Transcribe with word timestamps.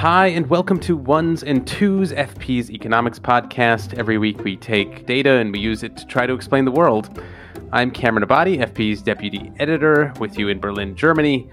Hi, 0.00 0.28
and 0.28 0.48
welcome 0.48 0.80
to 0.80 0.96
Ones 0.96 1.42
and 1.42 1.66
Twos, 1.66 2.12
FP's 2.12 2.70
economics 2.70 3.18
podcast. 3.18 3.98
Every 3.98 4.16
week 4.16 4.42
we 4.42 4.56
take 4.56 5.04
data 5.04 5.32
and 5.32 5.52
we 5.52 5.58
use 5.58 5.82
it 5.82 5.94
to 5.98 6.06
try 6.06 6.26
to 6.26 6.32
explain 6.32 6.64
the 6.64 6.70
world. 6.70 7.22
I'm 7.70 7.90
Cameron 7.90 8.26
Abadi, 8.26 8.64
FP's 8.64 9.02
deputy 9.02 9.52
editor, 9.58 10.10
with 10.18 10.38
you 10.38 10.48
in 10.48 10.58
Berlin, 10.58 10.96
Germany. 10.96 11.50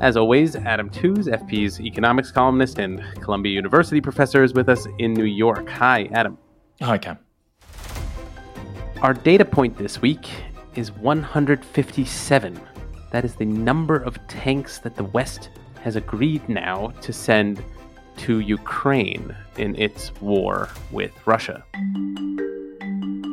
As 0.00 0.16
always, 0.16 0.56
Adam 0.56 0.88
Tooze, 0.88 1.26
FP's 1.26 1.78
economics 1.78 2.32
columnist 2.32 2.78
and 2.78 3.04
Columbia 3.20 3.52
University 3.52 4.00
professor, 4.00 4.42
is 4.42 4.54
with 4.54 4.70
us 4.70 4.86
in 4.98 5.12
New 5.12 5.24
York. 5.24 5.68
Hi, 5.68 6.08
Adam. 6.12 6.38
Hi, 6.80 6.96
Cam. 6.96 7.18
Our 9.02 9.12
data 9.12 9.44
point 9.44 9.76
this 9.76 10.00
week 10.00 10.26
is 10.74 10.90
157. 10.92 12.60
That 13.10 13.26
is 13.26 13.34
the 13.34 13.44
number 13.44 13.96
of 13.96 14.16
tanks 14.26 14.78
that 14.78 14.96
the 14.96 15.04
West 15.04 15.50
has 15.82 15.96
agreed 15.96 16.48
now 16.48 16.94
to 17.02 17.12
send 17.12 17.62
to 18.20 18.40
Ukraine 18.40 19.34
in 19.56 19.74
its 19.76 20.12
war 20.20 20.68
with 20.90 21.12
Russia. 21.26 21.64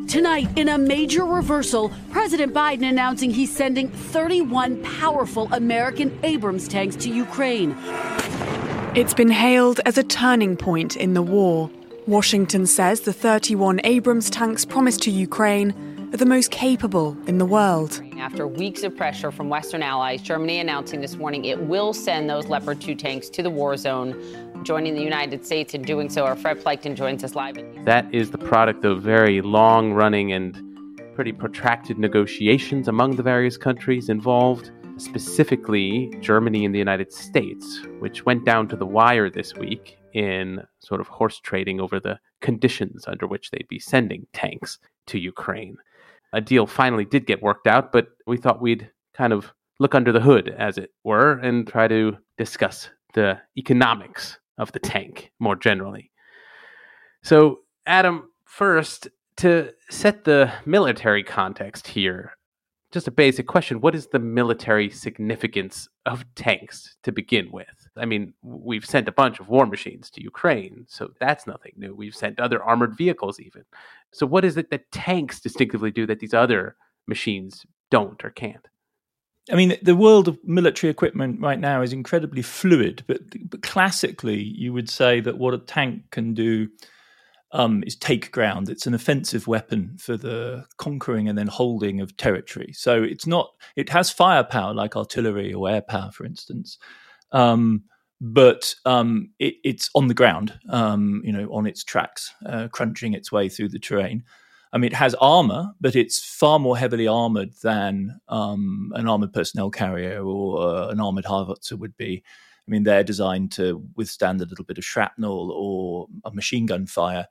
Tonight, 0.08 0.48
in 0.56 0.70
a 0.70 0.78
major 0.78 1.26
reversal, 1.26 1.92
President 2.12 2.54
Biden 2.54 2.88
announcing 2.88 3.30
he's 3.30 3.54
sending 3.54 3.90
31 3.90 4.82
powerful 4.82 5.52
American 5.52 6.18
Abrams 6.24 6.68
tanks 6.70 6.96
to 6.98 7.10
Ukraine. 7.10 7.76
It's 8.96 9.14
been 9.14 9.30
hailed 9.30 9.82
as 9.86 9.98
a 9.98 10.04
turning 10.04 10.56
point 10.56 10.96
in 10.96 11.14
the 11.14 11.22
war. 11.22 11.70
Washington 12.08 12.66
says 12.66 13.02
the 13.02 13.12
31 13.12 13.82
Abrams 13.84 14.30
tanks 14.30 14.64
promised 14.64 15.04
to 15.04 15.12
Ukraine 15.12 15.74
are 16.14 16.18
the 16.18 16.26
most 16.26 16.52
capable 16.52 17.18
in 17.28 17.38
the 17.38 17.46
world. 17.46 18.02
After 18.18 18.48
weeks 18.48 18.84
of 18.84 18.96
pressure 18.96 19.30
from 19.30 19.50
Western 19.50 19.84
allies, 19.84 20.22
Germany 20.22 20.60
announcing 20.60 21.02
this 21.02 21.18
morning 21.18 21.44
it 21.44 21.60
will 21.64 21.94
send 21.94 22.30
those 22.30 22.48
Leopard 22.48 22.80
2 22.80 22.96
tanks 22.96 23.30
to 23.32 23.44
the 23.44 23.50
war 23.50 23.76
zone 23.76 24.16
joining 24.68 24.96
the 24.96 25.02
United 25.02 25.46
States 25.46 25.74
in 25.74 25.82
doing 25.82 26.10
so. 26.10 26.26
Our 26.26 26.36
Fred 26.36 26.60
Pleitgen 26.60 26.94
joins 26.94 27.24
us 27.24 27.36
live. 27.36 27.56
That 27.86 28.14
is 28.14 28.32
the 28.32 28.38
product 28.38 28.84
of 28.84 29.02
very 29.02 29.40
long 29.40 29.94
running 29.94 30.34
and 30.34 30.62
pretty 31.16 31.32
protracted 31.32 31.98
negotiations 31.98 32.90
among 32.90 33.16
the 33.16 33.24
various 33.24 33.56
countries 33.56 34.10
involved, 34.10 34.72
specifically 34.98 36.14
Germany 36.20 36.66
and 36.66 36.76
the 36.76 36.80
United 36.80 37.14
States, 37.14 37.80
which 38.00 38.26
went 38.26 38.44
down 38.44 38.68
to 38.68 38.76
the 38.76 38.86
wire 38.86 39.30
this 39.30 39.56
week 39.56 39.98
in 40.14 40.62
sort 40.80 41.00
of 41.00 41.08
horse 41.08 41.40
trading 41.40 41.80
over 41.80 41.98
the 41.98 42.20
conditions 42.42 43.06
under 43.08 43.26
which 43.26 43.52
they'd 43.52 43.70
be 43.70 43.80
sending 43.80 44.28
tanks 44.34 44.80
to 45.06 45.18
Ukraine. 45.18 45.78
A 46.34 46.42
deal 46.42 46.68
finally 46.68 47.06
did 47.06 47.26
get 47.26 47.42
worked 47.42 47.68
out, 47.68 47.94
but 47.94 48.10
we 48.26 48.36
thought 48.36 48.62
we'd 48.62 48.92
kind 49.14 49.32
of 49.32 49.54
look 49.80 49.96
under 49.96 50.12
the 50.12 50.20
hood, 50.20 50.54
as 50.58 50.78
it 50.78 50.92
were, 51.06 51.40
and 51.40 51.66
try 51.66 51.88
to 51.88 52.18
discuss 52.38 52.90
the 53.14 53.40
economics 53.56 54.38
of 54.58 54.72
the 54.72 54.80
tank 54.80 55.32
more 55.40 55.56
generally. 55.56 56.12
So, 57.24 57.60
Adam, 57.86 58.30
first, 58.46 59.08
to 59.38 59.72
set 59.90 60.24
the 60.24 60.52
military 60.66 61.24
context 61.24 61.88
here, 61.88 62.34
just 62.92 63.08
a 63.08 63.12
basic 63.12 63.48
question 63.48 63.82
what 63.82 63.96
is 63.96 64.08
the 64.08 64.20
military 64.20 64.90
significance 64.90 65.90
of 66.06 66.26
tanks 66.36 66.96
to 67.04 67.12
begin 67.12 67.52
with? 67.52 67.88
I 67.98 68.06
mean, 68.06 68.34
we've 68.42 68.86
sent 68.86 69.08
a 69.08 69.12
bunch 69.12 69.40
of 69.40 69.50
war 69.50 69.66
machines 69.66 70.10
to 70.12 70.24
Ukraine, 70.24 70.86
so 70.88 71.10
that's 71.20 71.48
nothing 71.48 71.74
new. 71.76 71.94
We've 71.94 72.16
sent 72.16 72.40
other 72.40 72.64
armored 72.64 72.98
vehicles, 72.98 73.40
even. 73.40 73.64
So, 74.14 74.26
what 74.26 74.46
is 74.46 74.58
it 74.58 74.70
that 74.72 74.92
tanks 74.92 75.40
distinctively 75.40 75.92
do 75.92 76.06
that 76.08 76.20
these 76.20 76.34
other 76.34 76.76
machines 77.08 77.66
don't 77.92 78.24
or 78.24 78.32
can't? 78.32 78.68
I 79.52 79.56
mean, 79.56 79.78
the 79.82 79.96
world 79.96 80.28
of 80.28 80.38
military 80.44 80.92
equipment 80.92 81.40
right 81.42 81.60
now 81.60 81.82
is 81.82 81.94
incredibly 81.94 82.42
fluid, 82.42 83.04
but, 83.08 83.22
but 83.50 83.62
classically, 83.62 84.42
you 84.42 84.74
would 84.74 84.90
say 84.90 85.22
that 85.22 85.38
what 85.38 85.54
a 85.54 85.60
tank 85.60 86.04
can 86.12 86.34
do 86.34 86.68
um, 87.54 87.84
is 87.88 87.96
take 87.96 88.32
ground. 88.32 88.70
It's 88.70 88.88
an 88.88 88.94
offensive 88.94 89.48
weapon 89.48 89.98
for 90.00 90.18
the 90.18 90.66
conquering 90.78 91.30
and 91.30 91.38
then 91.38 91.48
holding 91.48 92.02
of 92.02 92.18
territory. 92.18 92.74
So 92.74 93.04
it's 93.04 93.26
not, 93.26 93.50
it 93.76 93.90
has 93.90 94.10
firepower 94.10 94.74
like 94.74 94.98
artillery 94.98 95.54
or 95.54 95.70
air 95.70 95.82
power, 95.82 96.12
for 96.12 96.26
instance. 96.26 96.78
Um, 97.32 97.84
but 98.20 98.74
um, 98.86 99.30
it, 99.40 99.56
it's 99.64 99.90
on 99.96 100.08
the 100.08 100.14
ground, 100.14 100.60
um, 100.70 101.22
you 101.24 101.32
know, 101.32 101.48
on 101.52 101.68
its 101.68 101.84
tracks, 101.84 102.34
uh, 102.46 102.68
crunching 102.70 103.14
its 103.14 103.32
way 103.32 103.48
through 103.48 103.70
the 103.70 103.80
terrain. 103.80 104.24
I 104.78 104.80
mean, 104.80 104.92
it 104.92 104.98
has 104.98 105.16
armor, 105.16 105.72
but 105.82 105.96
it's 105.96 106.24
far 106.24 106.60
more 106.60 106.78
heavily 106.78 107.08
armored 107.08 107.52
than 107.64 108.20
um, 108.28 108.94
an 108.94 109.08
armored 109.08 109.34
personnel 109.34 109.72
carrier 109.72 110.22
or 110.24 110.62
uh, 110.62 110.90
an 110.90 111.00
armored 111.00 111.26
howitzer 111.26 111.76
would 111.78 111.98
be. 111.98 112.24
I 112.24 112.70
mean, 112.70 112.84
they're 112.84 113.04
designed 113.04 113.52
to 113.54 113.84
withstand 113.96 114.40
a 114.40 114.46
little 114.46 114.66
bit 114.66 114.78
of 114.78 114.86
shrapnel 114.86 115.52
or 115.52 116.06
a 116.26 116.32
machine 116.32 116.68
gun 116.68 116.86
fire, 116.86 117.26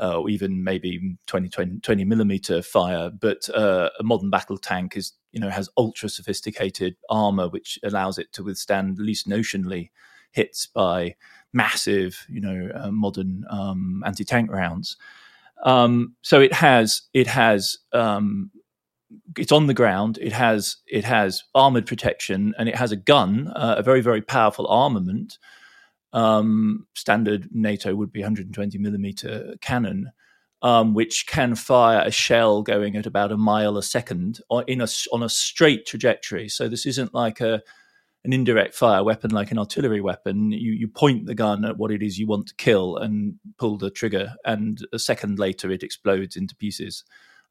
uh, 0.00 0.18
or 0.18 0.28
even 0.28 0.64
maybe 0.64 1.16
20, 1.28 1.48
20, 1.48 1.78
20 1.78 2.04
millimeter 2.04 2.62
fire. 2.62 3.10
But 3.10 3.48
uh, 3.50 3.90
a 4.00 4.02
modern 4.02 4.30
battle 4.30 4.58
tank 4.58 4.96
is, 4.96 5.12
you 5.30 5.38
know, 5.38 5.50
has 5.50 5.70
ultra 5.76 6.08
sophisticated 6.08 6.96
armor, 7.08 7.48
which 7.48 7.78
allows 7.84 8.18
it 8.18 8.32
to 8.32 8.42
withstand, 8.42 8.98
at 8.98 9.04
least 9.04 9.28
notionally, 9.28 9.90
hits 10.32 10.66
by 10.66 11.14
massive, 11.52 12.26
you 12.28 12.40
know, 12.40 12.72
uh, 12.74 12.90
modern 12.90 13.44
um, 13.50 14.02
anti 14.04 14.24
tank 14.24 14.50
rounds. 14.50 14.96
Um, 15.64 16.14
so 16.22 16.40
it 16.40 16.52
has 16.52 17.02
it 17.12 17.26
has 17.26 17.76
um, 17.92 18.50
it's 19.36 19.52
on 19.52 19.66
the 19.66 19.74
ground. 19.74 20.18
It 20.20 20.32
has 20.32 20.76
it 20.86 21.04
has 21.04 21.42
armored 21.54 21.86
protection 21.86 22.54
and 22.58 22.68
it 22.68 22.76
has 22.76 22.92
a 22.92 22.96
gun, 22.96 23.48
uh, 23.48 23.76
a 23.78 23.82
very 23.82 24.00
very 24.00 24.22
powerful 24.22 24.66
armament. 24.68 25.38
Um, 26.12 26.86
standard 26.94 27.48
NATO 27.52 27.94
would 27.94 28.12
be 28.12 28.20
120 28.20 28.78
millimeter 28.78 29.56
cannon, 29.60 30.10
um, 30.62 30.94
which 30.94 31.26
can 31.26 31.54
fire 31.54 32.02
a 32.04 32.10
shell 32.10 32.62
going 32.62 32.96
at 32.96 33.06
about 33.06 33.32
a 33.32 33.36
mile 33.36 33.76
a 33.76 33.82
second 33.82 34.40
or 34.48 34.62
in 34.62 34.80
a 34.80 34.88
on 35.12 35.22
a 35.22 35.28
straight 35.28 35.86
trajectory. 35.86 36.48
So 36.48 36.68
this 36.68 36.86
isn't 36.86 37.14
like 37.14 37.40
a 37.40 37.62
an 38.28 38.34
indirect 38.34 38.74
fire 38.74 39.02
weapon 39.02 39.30
like 39.30 39.50
an 39.50 39.58
artillery 39.58 40.02
weapon, 40.02 40.52
you, 40.52 40.72
you 40.72 40.86
point 40.86 41.24
the 41.24 41.34
gun 41.34 41.64
at 41.64 41.78
what 41.78 41.90
it 41.90 42.02
is 42.02 42.18
you 42.18 42.26
want 42.26 42.46
to 42.46 42.54
kill 42.56 42.98
and 42.98 43.36
pull 43.56 43.78
the 43.78 43.90
trigger, 43.90 44.34
and 44.44 44.86
a 44.92 44.98
second 44.98 45.38
later 45.38 45.70
it 45.70 45.82
explodes 45.82 46.36
into 46.36 46.54
pieces 46.54 47.04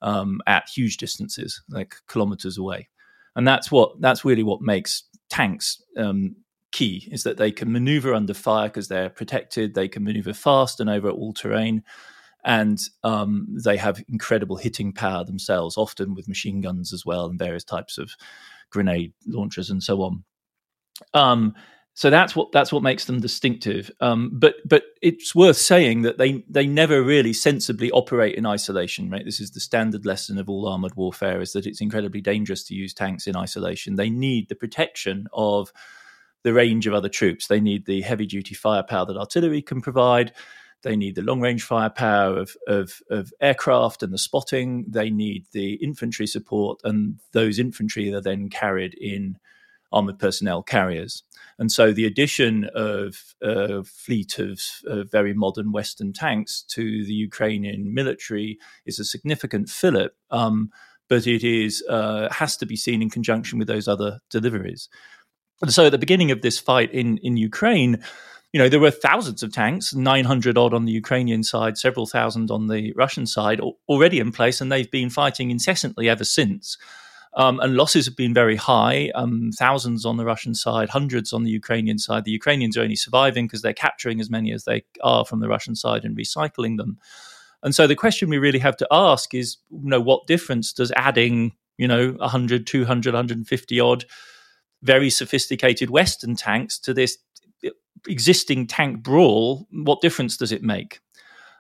um, 0.04 0.40
at 0.46 0.70
huge 0.70 0.98
distances, 0.98 1.64
like 1.68 1.96
kilometers 2.08 2.60
away. 2.60 2.90
And 3.36 3.48
that's 3.48 3.72
what 3.72 4.00
that's 4.00 4.24
really 4.24 4.44
what 4.44 4.62
makes 4.62 5.02
tanks 5.32 5.82
um, 5.98 6.36
key 6.72 7.10
is 7.12 7.24
that 7.24 7.38
they 7.38 7.52
can 7.52 7.72
maneuver 7.72 8.14
under 8.14 8.36
fire 8.36 8.68
because 8.68 8.88
they're 8.88 9.10
protected. 9.10 9.74
They 9.74 9.88
can 9.88 10.04
maneuver 10.04 10.34
fast 10.34 10.80
and 10.80 10.92
over 10.92 11.10
all 11.10 11.34
terrain, 11.34 11.82
and 12.46 12.78
um, 13.04 13.48
they 13.64 13.78
have 13.78 14.04
incredible 14.08 14.58
hitting 14.58 14.94
power 14.94 15.24
themselves, 15.24 15.76
often 15.76 16.14
with 16.14 16.28
machine 16.28 16.62
guns 16.62 16.94
as 16.94 17.04
well 17.04 17.26
and 17.26 17.40
various 17.40 17.64
types 17.64 17.98
of 17.98 18.12
grenade 18.70 19.14
launchers 19.26 19.72
and 19.72 19.82
so 19.82 20.04
on. 20.04 20.24
Um, 21.14 21.56
so 21.98 22.12
that's 22.12 22.36
what 22.36 22.52
that's 22.52 22.72
what 22.72 22.84
makes 22.84 23.06
them 23.06 23.20
distinctive. 23.20 23.90
Um, 24.02 24.30
but 24.32 24.56
but 24.66 24.84
it's 25.02 25.34
worth 25.34 25.58
saying 25.58 26.04
that 26.04 26.20
they 26.20 26.44
they 26.48 26.68
never 26.68 27.02
really 27.02 27.34
sensibly 27.34 27.90
operate 27.90 28.36
in 28.36 28.46
isolation. 28.46 29.10
Right, 29.10 29.26
this 29.26 29.40
is 29.40 29.50
the 29.50 29.60
standard 29.60 30.06
lesson 30.06 30.38
of 30.38 30.48
all 30.48 30.68
armored 30.68 30.96
warfare: 30.96 31.42
is 31.42 31.54
that 31.54 31.66
it's 31.66 31.82
incredibly 31.82 32.22
dangerous 32.22 32.64
to 32.66 32.76
use 32.76 32.94
tanks 32.94 33.26
in 33.26 33.36
isolation. 33.36 33.96
They 33.96 34.12
need 34.12 34.48
the 34.48 34.56
protection 34.56 35.26
of 35.34 35.74
the 36.44 36.54
range 36.54 36.86
of 36.86 36.94
other 36.94 37.10
troops. 37.10 37.48
They 37.48 37.60
need 37.60 37.88
the 37.88 38.02
heavy 38.02 38.28
duty 38.28 38.54
firepower 38.54 39.08
that 39.08 39.18
artillery 39.18 39.64
can 39.64 39.82
provide. 39.82 40.34
They 40.84 40.96
need 40.96 41.16
the 41.16 41.24
long 41.24 41.42
range 41.42 41.64
firepower 41.64 42.38
of, 42.38 42.56
of, 42.68 43.02
of 43.10 43.34
aircraft 43.42 44.04
and 44.04 44.14
the 44.14 44.20
spotting. 44.20 44.86
They 44.88 45.10
need 45.10 45.48
the 45.52 45.74
infantry 45.74 46.28
support, 46.28 46.80
and 46.84 47.20
those 47.32 47.58
infantry 47.58 48.14
are 48.14 48.22
then 48.22 48.50
carried 48.50 48.94
in 48.94 49.40
armored 49.98 50.20
personnel 50.20 50.62
carriers. 50.64 51.24
And 51.60 51.72
so 51.72 51.92
the 51.92 52.06
addition 52.06 52.70
of 52.76 53.34
a 53.42 53.84
fleet 53.84 54.38
of, 54.38 54.62
of, 54.86 55.12
very 55.12 55.34
modern 55.34 55.72
Western 55.72 56.14
tanks 56.14 56.64
to 56.70 57.04
the 57.04 57.14
Ukrainian 57.14 57.94
military 57.94 58.60
is 58.86 59.00
a 59.00 59.06
significant 59.06 59.68
fillip, 59.68 60.16
um, 60.30 60.70
but 61.10 61.26
it 61.26 61.44
is 61.44 61.84
uh, 61.90 62.32
has 62.32 62.58
to 62.58 62.66
be 62.68 62.76
seen 62.76 63.02
in 63.02 63.10
conjunction 63.10 63.58
with 63.58 63.68
those 63.68 63.88
other 63.88 64.20
deliveries. 64.30 64.88
And 65.64 65.74
so 65.74 65.88
at 65.88 65.92
the 65.92 65.98
beginning 66.06 66.30
of 66.30 66.44
this 66.44 66.60
fight 66.60 66.92
in, 66.94 67.18
in 67.20 67.38
Ukraine, 67.38 68.04
you 68.54 68.60
know, 68.60 68.70
there 68.70 68.80
were 68.80 68.92
thousands 68.92 69.42
of 69.44 69.52
tanks, 69.52 69.94
900 69.96 70.58
odd 70.58 70.74
on 70.74 70.86
the 70.86 70.92
Ukrainian 70.92 71.44
side, 71.44 71.78
several 71.78 72.06
thousand 72.06 72.52
on 72.52 72.68
the 72.68 72.94
Russian 72.94 73.26
side 73.26 73.60
already 73.90 74.20
in 74.20 74.32
place, 74.32 74.62
and 74.62 74.72
they've 74.72 74.92
been 74.92 75.10
fighting 75.10 75.50
incessantly 75.52 76.08
ever 76.08 76.24
since. 76.24 76.78
Um, 77.34 77.60
and 77.60 77.76
losses 77.76 78.06
have 78.06 78.16
been 78.16 78.34
very 78.34 78.56
high 78.56 79.12
um, 79.14 79.52
thousands 79.54 80.06
on 80.06 80.18
the 80.18 80.26
Russian 80.26 80.56
side, 80.56 80.90
hundreds 80.90 81.34
on 81.34 81.44
the 81.44 81.52
Ukrainian 81.52 82.00
side. 82.00 82.26
The 82.26 82.32
Ukrainians 82.32 82.76
are 82.78 82.82
only 82.82 82.96
surviving 82.96 83.46
because 83.46 83.62
they're 83.62 83.74
capturing 83.74 84.20
as 84.20 84.30
many 84.30 84.52
as 84.52 84.64
they 84.64 84.84
are 85.04 85.24
from 85.24 85.40
the 85.40 85.48
Russian 85.48 85.76
side 85.76 86.04
and 86.04 86.18
recycling 86.18 86.78
them. 86.78 86.98
And 87.64 87.76
so 87.76 87.86
the 87.86 87.96
question 87.96 88.30
we 88.30 88.38
really 88.38 88.60
have 88.60 88.78
to 88.78 88.88
ask 88.92 89.34
is, 89.34 89.58
you 89.70 89.90
know, 89.90 90.02
what 90.02 90.26
difference 90.26 90.74
does 90.74 90.92
adding, 90.96 91.54
you 91.78 91.88
know, 91.88 92.12
100, 92.14 92.66
200, 92.66 93.14
150 93.14 93.80
odd 93.80 94.06
very 94.84 95.10
sophisticated 95.10 95.90
Western 95.90 96.36
tanks 96.36 96.78
to 96.80 96.94
this 96.94 97.18
existing 98.08 98.68
tank 98.68 99.02
brawl, 99.02 99.68
what 99.72 100.02
difference 100.02 100.38
does 100.38 100.52
it 100.52 100.64
make? 100.64 101.00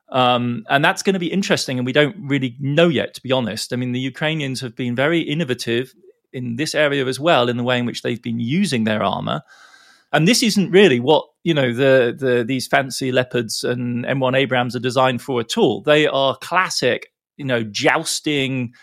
Um, 0.10 0.66
and 0.70 0.84
that's 0.84 1.04
going 1.04 1.16
to 1.16 1.20
be 1.20 1.32
interesting, 1.32 1.78
and 1.78 1.86
we 1.86 1.94
don't 1.94 2.16
really 2.20 2.56
know 2.60 2.88
yet, 2.88 3.14
to 3.16 3.22
be 3.22 3.32
honest. 3.32 3.74
I 3.74 3.76
mean, 3.76 3.92
the 3.92 4.00
Ukrainians 4.00 4.62
have 4.62 4.76
been 4.76 4.96
very 4.96 5.20
innovative 5.20 5.94
in 6.32 6.56
this 6.56 6.74
area 6.74 7.06
as 7.06 7.20
well, 7.20 7.50
in 7.50 7.58
the 7.58 7.64
way 7.64 7.78
in 7.78 7.86
which 7.86 8.02
they've 8.02 8.22
been 8.22 8.40
using 8.40 8.84
their 8.86 9.04
armor. 9.04 9.42
And 10.14 10.28
this 10.28 10.42
isn't 10.42 10.72
really 10.72 11.02
what 11.02 11.26
you 11.44 11.54
know 11.54 11.74
the 11.74 12.16
the 12.18 12.46
these 12.46 12.68
fancy 12.68 13.12
leopards 13.12 13.64
and 13.64 14.06
M1 14.06 14.38
Abrams 14.38 14.76
are 14.76 14.80
designed 14.80 15.22
for 15.22 15.42
at 15.42 15.58
all. 15.58 15.82
They 15.82 16.08
are 16.08 16.38
classic, 16.38 17.12
you 17.36 17.46
know, 17.46 17.64
jousting 17.64 18.74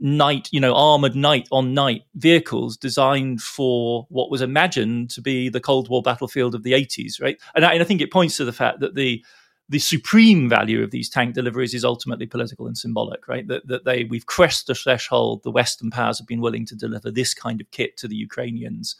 knight, 0.00 0.48
you 0.50 0.60
know, 0.60 0.74
armored 0.74 1.14
knight 1.14 1.46
on 1.52 1.74
knight 1.74 2.02
vehicles 2.14 2.78
designed 2.78 3.42
for 3.42 4.06
what 4.08 4.30
was 4.30 4.40
imagined 4.40 5.10
to 5.10 5.20
be 5.20 5.50
the 5.50 5.60
Cold 5.60 5.90
War 5.90 6.00
battlefield 6.02 6.54
of 6.54 6.62
the 6.62 6.72
80s, 6.72 7.20
right? 7.20 7.38
And 7.54 7.66
I, 7.66 7.74
and 7.74 7.82
I 7.82 7.84
think 7.84 8.00
it 8.00 8.10
points 8.10 8.38
to 8.38 8.46
the 8.46 8.52
fact 8.52 8.80
that 8.80 8.94
the 8.94 9.22
the 9.70 9.78
supreme 9.78 10.48
value 10.48 10.82
of 10.82 10.90
these 10.90 11.08
tank 11.08 11.32
deliveries 11.32 11.74
is 11.74 11.84
ultimately 11.84 12.26
political 12.26 12.66
and 12.66 12.76
symbolic, 12.76 13.28
right? 13.28 13.46
That, 13.46 13.68
that 13.68 13.84
they 13.84 14.02
we've 14.04 14.26
crossed 14.26 14.66
the 14.66 14.74
threshold. 14.74 15.44
The 15.44 15.52
Western 15.52 15.90
powers 15.90 16.18
have 16.18 16.26
been 16.26 16.40
willing 16.40 16.66
to 16.66 16.74
deliver 16.74 17.08
this 17.10 17.34
kind 17.34 17.60
of 17.60 17.70
kit 17.70 17.96
to 17.98 18.08
the 18.08 18.16
Ukrainians. 18.16 18.96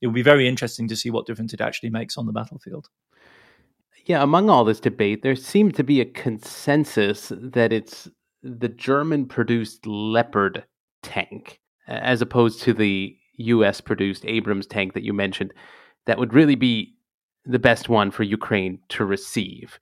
It 0.00 0.06
will 0.06 0.14
be 0.14 0.22
very 0.22 0.48
interesting 0.48 0.88
to 0.88 0.96
see 0.96 1.10
what 1.10 1.26
difference 1.26 1.52
it 1.52 1.60
actually 1.60 1.90
makes 1.90 2.16
on 2.16 2.24
the 2.24 2.32
battlefield. 2.32 2.88
Yeah, 4.06 4.22
among 4.22 4.48
all 4.48 4.64
this 4.64 4.80
debate, 4.80 5.22
there 5.22 5.36
seemed 5.36 5.74
to 5.74 5.84
be 5.84 6.00
a 6.00 6.06
consensus 6.06 7.30
that 7.30 7.70
it's 7.70 8.08
the 8.42 8.68
German 8.68 9.26
produced 9.26 9.86
Leopard 9.86 10.64
tank, 11.02 11.60
as 11.86 12.22
opposed 12.22 12.62
to 12.62 12.72
the 12.72 13.14
US 13.36 13.82
produced 13.82 14.24
Abrams 14.24 14.66
tank 14.66 14.94
that 14.94 15.04
you 15.04 15.12
mentioned, 15.12 15.52
that 16.06 16.18
would 16.18 16.32
really 16.32 16.54
be 16.54 16.94
the 17.44 17.58
best 17.58 17.90
one 17.90 18.10
for 18.10 18.22
Ukraine 18.22 18.78
to 18.88 19.04
receive. 19.04 19.78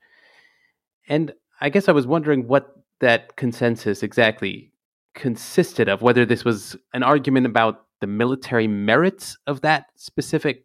And 1.09 1.33
I 1.61 1.69
guess 1.69 1.89
I 1.89 1.93
was 1.93 2.07
wondering 2.07 2.47
what 2.49 2.75
that 3.01 3.37
consensus 3.37 4.03
exactly 4.03 4.73
consisted 5.15 5.89
of, 5.89 6.03
whether 6.03 6.25
this 6.27 6.45
was 6.45 6.77
an 6.93 7.03
argument 7.03 7.47
about 7.47 7.85
the 8.01 8.07
military 8.07 8.69
merits 8.69 9.39
of 9.47 9.63
that 9.63 9.87
specific 9.97 10.65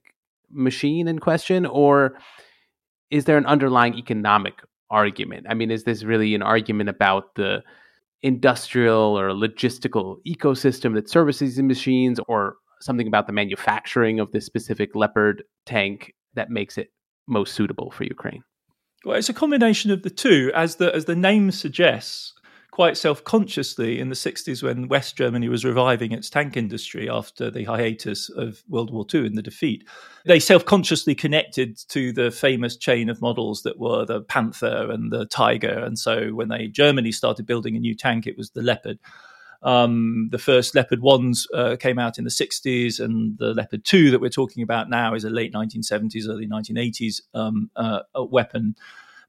machine 0.49 1.07
in 1.07 1.19
question, 1.19 1.65
or 1.65 2.17
is 3.09 3.25
there 3.25 3.37
an 3.37 3.45
underlying 3.45 3.95
economic 3.95 4.61
argument? 4.89 5.45
I 5.49 5.53
mean, 5.53 5.71
is 5.71 5.83
this 5.83 6.03
really 6.03 6.35
an 6.35 6.41
argument 6.41 6.89
about 6.89 7.35
the 7.35 7.63
industrial 8.21 9.17
or 9.17 9.29
logistical 9.29 10.17
ecosystem 10.27 10.93
that 10.95 11.09
services 11.09 11.55
these 11.55 11.63
machines, 11.63 12.19
or 12.27 12.55
something 12.81 13.07
about 13.07 13.27
the 13.27 13.33
manufacturing 13.33 14.19
of 14.19 14.31
this 14.31 14.45
specific 14.45 14.95
Leopard 14.95 15.43
tank 15.65 16.13
that 16.33 16.49
makes 16.49 16.77
it 16.77 16.91
most 17.27 17.53
suitable 17.53 17.91
for 17.91 18.03
Ukraine? 18.03 18.43
Well, 19.03 19.17
it's 19.17 19.29
a 19.29 19.33
combination 19.33 19.89
of 19.89 20.03
the 20.03 20.11
two, 20.11 20.51
as 20.53 20.75
the 20.75 20.93
as 20.93 21.05
the 21.05 21.15
name 21.15 21.51
suggests. 21.51 22.33
Quite 22.69 22.95
self 22.95 23.23
consciously, 23.25 23.99
in 23.99 24.07
the 24.07 24.15
60s, 24.15 24.63
when 24.63 24.87
West 24.87 25.17
Germany 25.17 25.49
was 25.49 25.65
reviving 25.65 26.13
its 26.13 26.29
tank 26.29 26.55
industry 26.55 27.09
after 27.09 27.51
the 27.51 27.65
hiatus 27.65 28.29
of 28.29 28.63
World 28.69 28.93
War 28.93 29.05
II 29.13 29.25
and 29.25 29.37
the 29.37 29.41
defeat, 29.41 29.83
they 30.25 30.39
self 30.39 30.63
consciously 30.63 31.13
connected 31.15 31.77
to 31.89 32.13
the 32.13 32.31
famous 32.31 32.77
chain 32.77 33.09
of 33.09 33.21
models 33.21 33.63
that 33.63 33.77
were 33.77 34.05
the 34.05 34.21
Panther 34.21 34.89
and 34.89 35.11
the 35.11 35.25
Tiger. 35.25 35.79
And 35.79 35.99
so, 35.99 36.29
when 36.29 36.47
they 36.47 36.67
Germany 36.67 37.11
started 37.11 37.45
building 37.45 37.75
a 37.75 37.79
new 37.79 37.95
tank, 37.95 38.25
it 38.25 38.37
was 38.37 38.51
the 38.51 38.61
Leopard. 38.61 38.99
Um, 39.63 40.29
the 40.31 40.39
first 40.39 40.73
Leopard 40.73 41.01
1s 41.01 41.45
uh, 41.53 41.75
came 41.75 41.99
out 41.99 42.17
in 42.17 42.23
the 42.23 42.29
60s, 42.29 42.99
and 42.99 43.37
the 43.37 43.53
Leopard 43.53 43.85
2 43.85 44.11
that 44.11 44.19
we're 44.19 44.29
talking 44.29 44.63
about 44.63 44.89
now 44.89 45.13
is 45.13 45.23
a 45.23 45.29
late 45.29 45.53
1970s, 45.53 46.27
early 46.27 46.47
1980s 46.47 47.21
um, 47.33 47.69
uh, 47.75 47.99
weapon. 48.15 48.75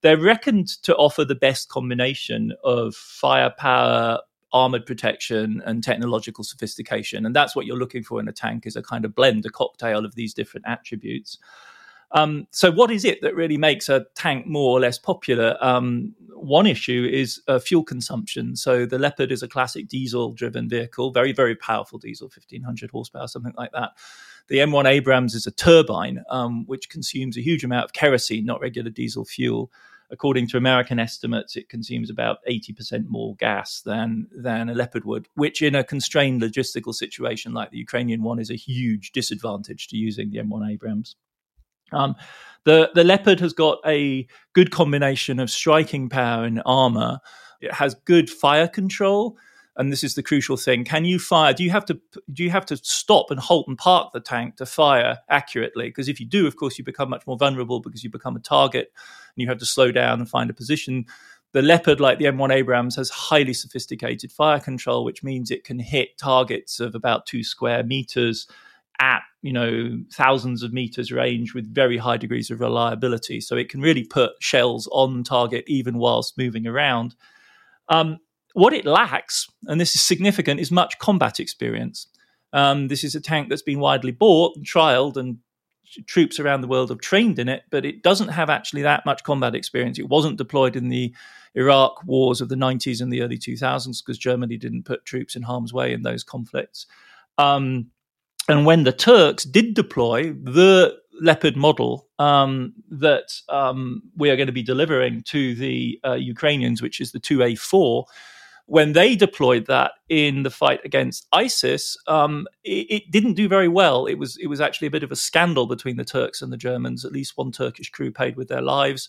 They're 0.00 0.18
reckoned 0.18 0.68
to 0.82 0.96
offer 0.96 1.24
the 1.24 1.34
best 1.34 1.68
combination 1.68 2.52
of 2.64 2.94
firepower, 2.94 4.20
armored 4.52 4.86
protection, 4.86 5.62
and 5.64 5.84
technological 5.84 6.44
sophistication. 6.44 7.24
And 7.24 7.36
that's 7.36 7.54
what 7.54 7.66
you're 7.66 7.76
looking 7.76 8.02
for 8.02 8.18
in 8.18 8.28
a 8.28 8.32
tank 8.32 8.66
is 8.66 8.74
a 8.74 8.82
kind 8.82 9.04
of 9.04 9.14
blend, 9.14 9.46
a 9.46 9.50
cocktail 9.50 10.04
of 10.04 10.14
these 10.14 10.34
different 10.34 10.66
attributes. 10.66 11.38
Um, 12.14 12.46
so, 12.50 12.70
what 12.70 12.90
is 12.90 13.04
it 13.04 13.20
that 13.22 13.34
really 13.34 13.56
makes 13.56 13.88
a 13.88 14.06
tank 14.14 14.46
more 14.46 14.76
or 14.76 14.80
less 14.80 14.98
popular? 14.98 15.56
Um, 15.60 16.14
one 16.34 16.66
issue 16.66 17.08
is 17.10 17.40
uh, 17.48 17.58
fuel 17.58 17.84
consumption. 17.84 18.54
So, 18.56 18.84
the 18.84 18.98
Leopard 18.98 19.32
is 19.32 19.42
a 19.42 19.48
classic 19.48 19.88
diesel 19.88 20.32
driven 20.32 20.68
vehicle, 20.68 21.10
very, 21.10 21.32
very 21.32 21.56
powerful 21.56 21.98
diesel, 21.98 22.26
1500 22.26 22.90
horsepower, 22.90 23.28
something 23.28 23.54
like 23.56 23.72
that. 23.72 23.92
The 24.48 24.58
M1 24.58 24.86
Abrams 24.86 25.34
is 25.34 25.46
a 25.46 25.52
turbine, 25.52 26.22
um, 26.28 26.66
which 26.66 26.90
consumes 26.90 27.38
a 27.38 27.42
huge 27.42 27.64
amount 27.64 27.84
of 27.84 27.92
kerosene, 27.92 28.44
not 28.44 28.60
regular 28.60 28.90
diesel 28.90 29.24
fuel 29.24 29.70
according 30.12 30.46
to 30.46 30.58
American 30.58 30.98
estimates, 30.98 31.56
it 31.56 31.70
consumes 31.70 32.10
about 32.10 32.44
80% 32.48 33.08
more 33.08 33.34
gas 33.36 33.80
than, 33.80 34.28
than 34.30 34.68
a 34.68 34.74
Leopard 34.74 35.06
would, 35.06 35.26
which 35.34 35.62
in 35.62 35.74
a 35.74 35.82
constrained 35.82 36.42
logistical 36.42 36.94
situation 36.94 37.54
like 37.54 37.70
the 37.70 37.78
Ukrainian 37.78 38.22
one 38.22 38.38
is 38.38 38.50
a 38.50 38.54
huge 38.54 39.12
disadvantage 39.12 39.88
to 39.88 39.96
using 39.96 40.30
the 40.30 40.38
M1 40.38 40.70
Abrams. 40.70 41.16
Um, 41.92 42.16
the, 42.64 42.90
the 42.94 43.04
Leopard 43.04 43.40
has 43.40 43.52
got 43.52 43.78
a 43.86 44.26
good 44.52 44.70
combination 44.70 45.40
of 45.40 45.50
striking 45.50 46.08
power 46.08 46.44
and 46.44 46.62
armor. 46.64 47.18
It 47.60 47.72
has 47.72 47.94
good 48.04 48.30
fire 48.30 48.68
control 48.68 49.36
and 49.76 49.90
this 49.90 50.04
is 50.04 50.14
the 50.14 50.22
crucial 50.22 50.56
thing. 50.56 50.84
Can 50.84 51.04
you 51.04 51.18
fire 51.18 51.52
do 51.52 51.64
you 51.64 51.70
have 51.70 51.84
to 51.86 51.98
do 52.32 52.44
you 52.44 52.50
have 52.50 52.66
to 52.66 52.76
stop 52.76 53.30
and 53.30 53.40
halt 53.40 53.66
and 53.68 53.78
park 53.78 54.12
the 54.12 54.20
tank 54.20 54.56
to 54.56 54.66
fire 54.66 55.18
accurately? 55.28 55.88
Because 55.88 56.08
if 56.08 56.20
you 56.20 56.26
do 56.26 56.46
of 56.46 56.56
course 56.56 56.78
you 56.78 56.84
become 56.84 57.10
much 57.10 57.26
more 57.26 57.38
vulnerable 57.38 57.80
because 57.80 58.04
you 58.04 58.10
become 58.10 58.36
a 58.36 58.40
target 58.40 58.92
and 58.94 59.42
you 59.42 59.48
have 59.48 59.58
to 59.58 59.66
slow 59.66 59.90
down 59.90 60.20
and 60.20 60.28
find 60.28 60.50
a 60.50 60.54
position. 60.54 61.06
The 61.52 61.62
leopard 61.62 62.00
like 62.00 62.18
the 62.18 62.26
m1 62.26 62.52
abrams 62.52 62.96
has 62.96 63.10
highly 63.10 63.54
sophisticated 63.54 64.32
fire 64.32 64.60
control 64.60 65.04
which 65.04 65.22
means 65.22 65.50
it 65.50 65.64
can 65.64 65.78
hit 65.78 66.18
targets 66.18 66.80
of 66.80 66.94
about 66.94 67.26
two 67.26 67.44
square 67.44 67.82
meters 67.82 68.46
at 69.00 69.22
you 69.42 69.52
know 69.52 69.98
thousands 70.12 70.62
of 70.62 70.72
meters 70.72 71.10
range 71.10 71.54
with 71.54 71.74
very 71.74 71.96
high 71.96 72.16
degrees 72.16 72.50
of 72.50 72.60
reliability 72.60 73.40
so 73.40 73.56
it 73.56 73.68
can 73.68 73.80
really 73.80 74.04
put 74.04 74.32
shells 74.40 74.88
on 74.92 75.24
target 75.24 75.64
even 75.66 75.98
whilst 75.98 76.38
moving 76.38 76.66
around 76.66 77.14
um, 77.88 78.18
what 78.54 78.72
it 78.72 78.84
lacks, 78.84 79.48
and 79.66 79.80
this 79.80 79.94
is 79.94 80.02
significant, 80.02 80.60
is 80.60 80.70
much 80.70 80.98
combat 80.98 81.40
experience. 81.40 82.06
Um, 82.52 82.88
this 82.88 83.04
is 83.04 83.14
a 83.14 83.20
tank 83.20 83.48
that's 83.48 83.62
been 83.62 83.80
widely 83.80 84.12
bought 84.12 84.56
and 84.56 84.66
trialed, 84.66 85.16
and 85.16 85.38
troops 86.06 86.38
around 86.38 86.60
the 86.60 86.68
world 86.68 86.90
have 86.90 87.00
trained 87.00 87.38
in 87.38 87.48
it, 87.48 87.64
but 87.70 87.84
it 87.84 88.02
doesn't 88.02 88.28
have 88.28 88.50
actually 88.50 88.82
that 88.82 89.06
much 89.06 89.24
combat 89.24 89.54
experience. 89.54 89.98
It 89.98 90.08
wasn't 90.08 90.38
deployed 90.38 90.76
in 90.76 90.88
the 90.88 91.14
Iraq 91.54 92.02
wars 92.06 92.40
of 92.40 92.48
the 92.48 92.54
90s 92.54 93.02
and 93.02 93.12
the 93.12 93.22
early 93.22 93.38
2000s 93.38 94.02
because 94.02 94.18
Germany 94.18 94.56
didn't 94.56 94.84
put 94.84 95.04
troops 95.04 95.36
in 95.36 95.42
harm's 95.42 95.72
way 95.72 95.92
in 95.92 96.02
those 96.02 96.24
conflicts. 96.24 96.86
Um, 97.36 97.90
and 98.48 98.66
when 98.66 98.84
the 98.84 98.92
Turks 98.92 99.44
did 99.44 99.74
deploy 99.74 100.32
the 100.32 100.96
Leopard 101.20 101.56
model 101.56 102.08
um, 102.18 102.74
that 102.90 103.32
um, 103.48 104.02
we 104.16 104.30
are 104.30 104.36
going 104.36 104.46
to 104.46 104.52
be 104.52 104.62
delivering 104.62 105.22
to 105.22 105.54
the 105.54 106.00
uh, 106.04 106.14
Ukrainians, 106.14 106.82
which 106.82 107.00
is 107.00 107.12
the 107.12 107.20
2A4, 107.20 108.04
when 108.66 108.92
they 108.92 109.14
deployed 109.14 109.66
that 109.66 109.92
in 110.08 110.42
the 110.42 110.50
fight 110.50 110.80
against 110.84 111.26
ISIS, 111.32 111.96
um, 112.06 112.46
it, 112.64 112.86
it, 112.90 113.10
didn't 113.10 113.34
do 113.34 113.48
very 113.48 113.68
well. 113.68 114.06
It 114.06 114.14
was 114.14 114.36
it 114.38 114.46
was 114.46 114.60
actually 114.60 114.86
a 114.86 114.90
bit 114.90 115.02
of 115.02 115.12
a 115.12 115.16
scandal 115.16 115.66
between 115.66 115.96
the 115.96 116.04
Turks 116.04 116.42
and 116.42 116.52
the 116.52 116.56
Germans. 116.56 117.04
At 117.04 117.12
least 117.12 117.36
one 117.36 117.52
Turkish 117.52 117.90
crew 117.90 118.10
paid 118.10 118.36
with 118.36 118.48
their 118.48 118.62
lives. 118.62 119.08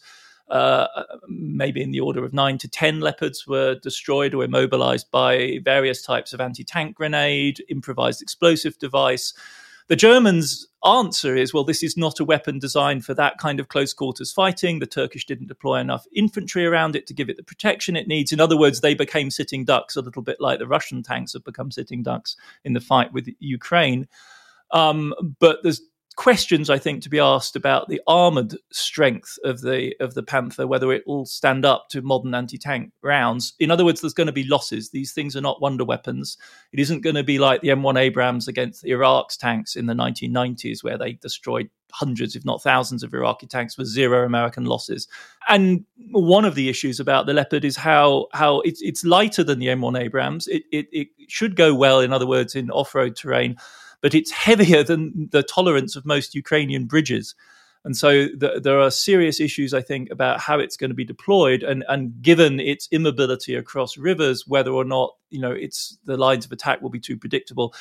Uh, 0.50 0.88
maybe 1.28 1.82
in 1.82 1.92
the 1.92 2.02
order 2.02 2.24
of 2.24 2.34
nine 2.34 2.58
to 2.60 2.68
ten 2.68 3.00
leopards 3.00 3.48
were 3.48 3.76
destroyed 3.76 4.34
or 4.34 4.44
immobilized 4.44 5.10
by 5.10 5.60
various 5.64 6.02
types 6.02 6.34
of 6.34 6.42
anti-tank 6.42 6.96
grenade, 6.96 7.64
improvised 7.70 8.22
explosive 8.22 8.78
device. 8.78 9.34
The 9.88 9.96
Germans' 9.96 10.68
answer 10.86 11.36
is, 11.36 11.54
well, 11.54 11.64
this 11.64 11.84
is 11.84 11.98
not 11.98 12.20
a 12.20 12.26
weapon 12.26 12.60
designed 12.60 13.04
for 13.04 13.14
that 13.16 13.38
kind 13.38 13.60
of 13.60 13.68
close 13.68 13.94
quarters 13.94 14.32
fighting. 14.32 14.80
The 14.80 14.86
Turkish 14.86 15.26
didn't 15.26 15.48
deploy 15.48 15.80
enough 15.80 16.06
infantry 16.16 16.66
around 16.66 16.96
it 16.96 17.08
to 17.08 17.14
give 17.14 17.30
it 17.30 17.38
the 17.38 17.44
protection 17.44 17.96
it 17.96 18.08
needs. 18.08 18.32
In 18.32 18.40
other 18.40 18.58
words, 18.58 18.80
they 18.80 18.94
became 18.94 19.32
sitting 19.32 19.66
ducks, 19.66 19.96
a 19.96 20.02
little 20.02 20.22
bit 20.22 20.40
like 20.40 20.60
the 20.60 20.68
Russian 20.68 21.04
tanks 21.04 21.34
have 21.34 21.44
become 21.44 21.72
sitting 21.72 22.04
ducks 22.04 22.38
in 22.64 22.74
the 22.74 22.80
fight 22.80 23.12
with 23.12 23.28
Ukraine. 23.40 24.08
Um, 24.72 25.14
but 25.40 25.60
there's 25.64 25.82
questions 26.16 26.70
I 26.70 26.78
think 26.78 27.04
to 27.04 27.10
be 27.10 27.20
asked 27.20 27.56
about 27.56 27.88
the 27.88 28.02
armored 28.08 28.56
strength 28.72 29.38
of 29.44 29.62
the 29.62 29.94
of 30.00 30.14
the 30.14 30.24
Panther, 30.24 30.68
whether 30.68 30.92
it 30.92 31.04
will 31.08 31.26
stand 31.26 31.66
up 31.66 31.88
to 31.90 32.02
modern 32.02 32.34
anti-tank 32.34 32.92
rounds. 33.02 33.54
In 33.60 33.72
other 33.72 33.86
words, 33.86 34.02
there's 34.02 34.14
going 34.14 34.28
to 34.28 34.34
be 34.34 34.44
losses. 34.44 34.90
These 34.90 35.14
things 35.14 35.36
are 35.36 35.42
not 35.42 35.62
wonder 35.62 35.84
weapons. 35.84 36.38
It 36.72 36.80
isn't 36.80 37.02
going 37.02 37.16
to 37.16 37.24
be 37.24 37.40
like 37.40 37.62
the 37.62 37.70
M1 37.70 38.00
Abrams 38.00 38.48
against 38.48 38.82
the 38.82 38.92
Iraq's 38.92 39.38
tanks 39.38 39.76
in 39.76 39.86
the 39.86 39.94
1990s, 39.94 40.84
where 40.84 40.98
they 40.98 41.14
destroyed 41.14 41.70
hundreds, 41.92 42.36
if 42.36 42.44
not 42.44 42.62
thousands, 42.62 43.04
of 43.04 43.14
Iraqi 43.14 43.48
tanks 43.48 43.78
with 43.78 43.88
zero 43.88 44.26
American 44.26 44.66
losses. 44.66 45.08
And 45.48 45.86
one 46.12 46.46
of 46.46 46.56
the 46.56 46.70
issues 46.70 47.00
about 47.00 47.26
the 47.26 47.34
Leopard 47.34 47.66
is 47.66 47.78
how 47.78 48.28
how 48.34 48.62
it's 48.62 48.82
it's 48.82 49.04
lighter 49.04 49.44
than 49.44 49.60
the 49.60 49.68
M1 49.68 50.00
Abrams. 50.00 50.48
It 50.48 50.64
it, 50.72 50.88
it 50.92 51.08
should 51.28 51.56
go 51.56 51.74
well, 51.74 52.00
in 52.00 52.14
other 52.14 52.28
words, 52.28 52.56
in 52.56 52.70
off-road 52.72 53.16
terrain 53.16 53.58
but 54.04 54.14
it's 54.14 54.32
heavier 54.32 54.84
than 54.84 55.30
the 55.32 55.42
tolerance 55.42 55.96
of 55.96 56.06
most 56.06 56.36
Ukrainian 56.36 56.86
bridges. 56.86 57.34
And 57.86 57.98
so 57.98 58.26
the, 58.26 58.60
there 58.62 58.80
are 58.80 58.92
serious 58.92 59.40
issues, 59.40 59.74
I 59.74 59.82
think, 59.82 60.10
about 60.12 60.40
how 60.40 60.60
it's 60.60 60.78
going 60.78 60.90
to 60.90 60.96
be 60.96 61.06
deployed, 61.06 61.64
and, 61.64 61.84
and 61.90 62.22
given 62.22 62.60
its 62.60 62.88
immobility 62.92 63.56
across 63.56 63.98
rivers, 63.98 64.46
whether 64.46 64.72
or 64.72 64.86
not 64.86 65.16
you 65.30 65.40
know 65.40 65.52
it's 65.52 65.98
the 66.06 66.18
lines 66.18 66.46
of 66.46 66.52
attack 66.52 66.82
will 66.82 66.90
be 66.90 67.00
too 67.00 67.18
predictable. 67.18 67.74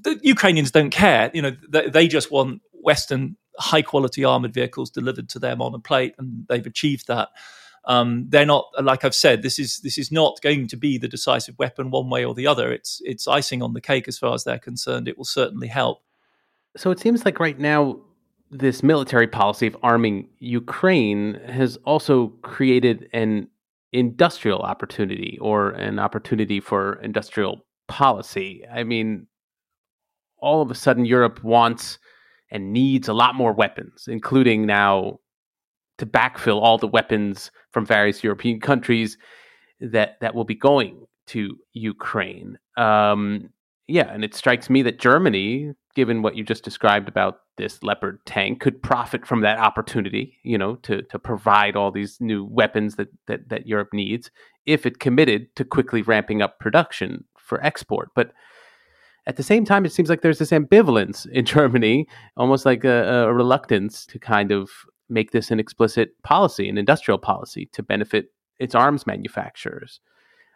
The 0.00 0.20
Ukrainians 0.22 0.70
don't 0.70 0.90
care. 0.90 1.30
You 1.34 1.42
know, 1.42 1.56
they, 1.68 1.88
they 1.90 2.08
just 2.08 2.30
want 2.30 2.62
Western 2.72 3.36
high 3.58 3.82
quality 3.82 4.24
armored 4.24 4.54
vehicles 4.54 4.90
delivered 4.90 5.28
to 5.30 5.38
them 5.38 5.60
on 5.60 5.74
a 5.74 5.78
plate, 5.78 6.14
and 6.18 6.46
they've 6.48 6.66
achieved 6.66 7.08
that. 7.08 7.28
Um, 7.84 8.26
they're 8.28 8.46
not 8.46 8.66
like 8.82 9.04
I've 9.04 9.14
said. 9.14 9.42
This 9.42 9.58
is 9.58 9.80
this 9.80 9.98
is 9.98 10.12
not 10.12 10.40
going 10.42 10.68
to 10.68 10.76
be 10.76 10.98
the 10.98 11.08
decisive 11.08 11.58
weapon 11.58 11.90
one 11.90 12.10
way 12.10 12.24
or 12.24 12.34
the 12.34 12.46
other. 12.46 12.70
It's 12.72 13.00
it's 13.04 13.26
icing 13.26 13.62
on 13.62 13.72
the 13.72 13.80
cake 13.80 14.08
as 14.08 14.18
far 14.18 14.34
as 14.34 14.44
they're 14.44 14.58
concerned. 14.58 15.08
It 15.08 15.16
will 15.16 15.24
certainly 15.24 15.68
help. 15.68 16.02
So 16.76 16.90
it 16.90 17.00
seems 17.00 17.24
like 17.24 17.40
right 17.40 17.58
now 17.58 18.00
this 18.50 18.82
military 18.82 19.26
policy 19.26 19.66
of 19.66 19.76
arming 19.82 20.28
Ukraine 20.38 21.34
has 21.46 21.76
also 21.84 22.28
created 22.42 23.08
an 23.12 23.48
industrial 23.92 24.60
opportunity 24.60 25.38
or 25.40 25.70
an 25.70 25.98
opportunity 25.98 26.60
for 26.60 26.94
industrial 27.02 27.64
policy. 27.88 28.64
I 28.70 28.84
mean, 28.84 29.26
all 30.38 30.62
of 30.62 30.70
a 30.70 30.74
sudden 30.74 31.04
Europe 31.04 31.42
wants 31.42 31.98
and 32.50 32.72
needs 32.72 33.08
a 33.08 33.12
lot 33.12 33.34
more 33.34 33.52
weapons, 33.52 34.06
including 34.08 34.66
now 34.66 35.20
to 35.98 36.06
backfill 36.06 36.60
all 36.62 36.78
the 36.78 36.86
weapons 36.86 37.50
from 37.70 37.84
various 37.84 38.24
European 38.24 38.60
countries 38.60 39.18
that 39.80 40.16
that 40.20 40.34
will 40.34 40.44
be 40.44 40.54
going 40.54 41.06
to 41.26 41.56
Ukraine. 41.72 42.58
Um, 42.76 43.50
yeah, 43.86 44.12
and 44.12 44.24
it 44.24 44.34
strikes 44.34 44.68
me 44.68 44.82
that 44.82 44.98
Germany, 44.98 45.72
given 45.94 46.22
what 46.22 46.36
you 46.36 46.44
just 46.44 46.64
described 46.64 47.08
about 47.08 47.40
this 47.56 47.82
Leopard 47.82 48.18
tank, 48.26 48.60
could 48.60 48.82
profit 48.82 49.26
from 49.26 49.40
that 49.40 49.58
opportunity. 49.58 50.38
You 50.42 50.58
know, 50.58 50.76
to 50.76 51.02
to 51.02 51.18
provide 51.18 51.76
all 51.76 51.90
these 51.90 52.20
new 52.20 52.44
weapons 52.44 52.96
that 52.96 53.08
that, 53.26 53.48
that 53.48 53.66
Europe 53.66 53.92
needs 53.92 54.30
if 54.66 54.84
it 54.84 55.00
committed 55.00 55.54
to 55.56 55.64
quickly 55.64 56.02
ramping 56.02 56.42
up 56.42 56.58
production 56.58 57.24
for 57.38 57.64
export. 57.64 58.10
But 58.14 58.32
at 59.26 59.36
the 59.36 59.42
same 59.42 59.64
time, 59.64 59.84
it 59.84 59.92
seems 59.92 60.08
like 60.08 60.22
there's 60.22 60.38
this 60.38 60.50
ambivalence 60.50 61.26
in 61.30 61.44
Germany, 61.56 62.06
almost 62.36 62.66
like 62.66 62.84
a, 62.84 63.26
a 63.28 63.32
reluctance 63.32 64.06
to 64.06 64.18
kind 64.18 64.52
of 64.52 64.70
make 65.08 65.30
this 65.30 65.50
an 65.50 65.60
explicit 65.60 66.10
policy, 66.22 66.68
an 66.68 66.78
industrial 66.78 67.18
policy 67.18 67.68
to 67.72 67.82
benefit 67.82 68.26
its 68.58 68.74
arms 68.74 69.06
manufacturers. 69.06 70.00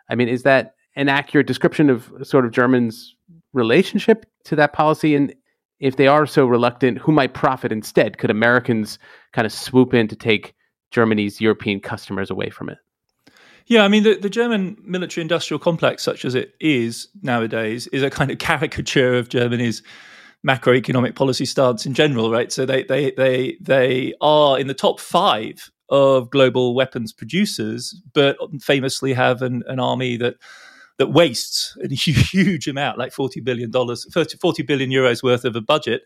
I 0.08 0.14
mean, 0.14 0.28
is 0.28 0.42
that 0.42 0.74
an 0.96 1.08
accurate 1.08 1.46
description 1.46 1.88
of 1.88 2.12
sort 2.22 2.44
of 2.44 2.52
Germany's 2.52 3.14
relationship 3.52 4.26
to 4.44 4.56
that 4.56 4.72
policy? 4.72 5.14
And 5.14 5.34
if 5.80 5.96
they 5.96 6.06
are 6.06 6.26
so 6.26 6.46
reluctant, 6.46 6.98
who 6.98 7.12
might 7.12 7.34
profit 7.34 7.72
instead? 7.72 8.18
Could 8.18 8.30
Americans 8.30 8.98
kind 9.32 9.46
of 9.46 9.52
swoop 9.52 9.94
in 9.94 10.08
to 10.08 10.16
take 10.16 10.54
Germany's 10.90 11.40
European 11.40 11.80
customers 11.80 12.30
away 12.30 12.50
from 12.50 12.68
it? 12.68 12.78
Yeah, 13.66 13.84
I 13.84 13.88
mean, 13.88 14.02
the, 14.02 14.16
the 14.16 14.28
German 14.28 14.76
military 14.84 15.22
industrial 15.22 15.58
complex, 15.58 16.02
such 16.02 16.24
as 16.24 16.34
it 16.34 16.52
is 16.60 17.08
nowadays, 17.22 17.86
is 17.88 18.02
a 18.02 18.10
kind 18.10 18.30
of 18.30 18.38
caricature 18.38 19.14
of 19.14 19.28
Germany's 19.28 19.82
macroeconomic 20.46 21.14
policy 21.14 21.44
stance 21.44 21.86
in 21.86 21.94
general, 21.94 22.30
right? 22.30 22.52
So 22.52 22.66
they 22.66 22.82
they 22.84 23.12
they 23.12 23.56
they 23.60 24.14
are 24.20 24.58
in 24.58 24.66
the 24.66 24.74
top 24.74 25.00
five 25.00 25.70
of 25.88 26.30
global 26.30 26.74
weapons 26.74 27.12
producers, 27.12 28.00
but 28.14 28.36
famously 28.60 29.12
have 29.12 29.42
an, 29.42 29.62
an 29.66 29.78
army 29.78 30.16
that 30.16 30.36
that 30.98 31.08
wastes 31.08 31.76
a 31.82 31.88
huge 31.94 32.66
amount, 32.66 32.98
like 32.98 33.12
forty 33.12 33.40
billion 33.40 33.70
dollars, 33.70 34.06
40 34.12 34.62
billion 34.64 34.90
euros 34.90 35.22
worth 35.22 35.44
of 35.44 35.56
a 35.56 35.60
budget 35.60 36.02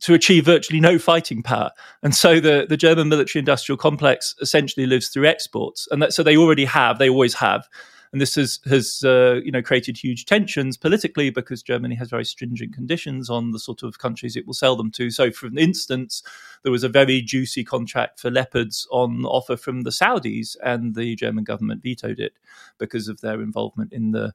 to 0.00 0.14
achieve 0.14 0.44
virtually 0.44 0.80
no 0.80 0.98
fighting 0.98 1.42
power. 1.42 1.70
And 2.02 2.14
so 2.14 2.40
the, 2.40 2.66
the 2.68 2.76
German 2.76 3.08
military 3.08 3.40
industrial 3.40 3.76
complex 3.76 4.34
essentially 4.40 4.86
lives 4.86 5.08
through 5.08 5.26
exports. 5.26 5.86
And 5.90 6.02
that, 6.02 6.14
so 6.14 6.22
they 6.22 6.36
already 6.36 6.64
have, 6.64 6.98
they 6.98 7.10
always 7.10 7.34
have 7.34 7.68
and 8.12 8.20
this 8.20 8.34
has 8.34 8.60
has 8.66 9.02
uh, 9.04 9.40
you 9.42 9.50
know 9.50 9.62
created 9.62 9.96
huge 9.96 10.26
tensions 10.26 10.76
politically 10.76 11.30
because 11.30 11.62
Germany 11.62 11.94
has 11.94 12.10
very 12.10 12.24
stringent 12.24 12.74
conditions 12.74 13.30
on 13.30 13.52
the 13.52 13.58
sort 13.58 13.82
of 13.82 13.98
countries 13.98 14.36
it 14.36 14.46
will 14.46 14.54
sell 14.54 14.76
them 14.76 14.90
to. 14.92 15.10
So, 15.10 15.30
for 15.30 15.48
instance, 15.56 16.22
there 16.62 16.72
was 16.72 16.84
a 16.84 16.88
very 16.88 17.22
juicy 17.22 17.64
contract 17.64 18.20
for 18.20 18.30
leopards 18.30 18.86
on 18.90 19.24
offer 19.24 19.56
from 19.56 19.82
the 19.82 19.90
Saudis, 19.90 20.56
and 20.62 20.94
the 20.94 21.16
German 21.16 21.44
government 21.44 21.82
vetoed 21.82 22.20
it 22.20 22.34
because 22.78 23.08
of 23.08 23.20
their 23.20 23.40
involvement 23.40 23.92
in 23.92 24.12
the 24.12 24.32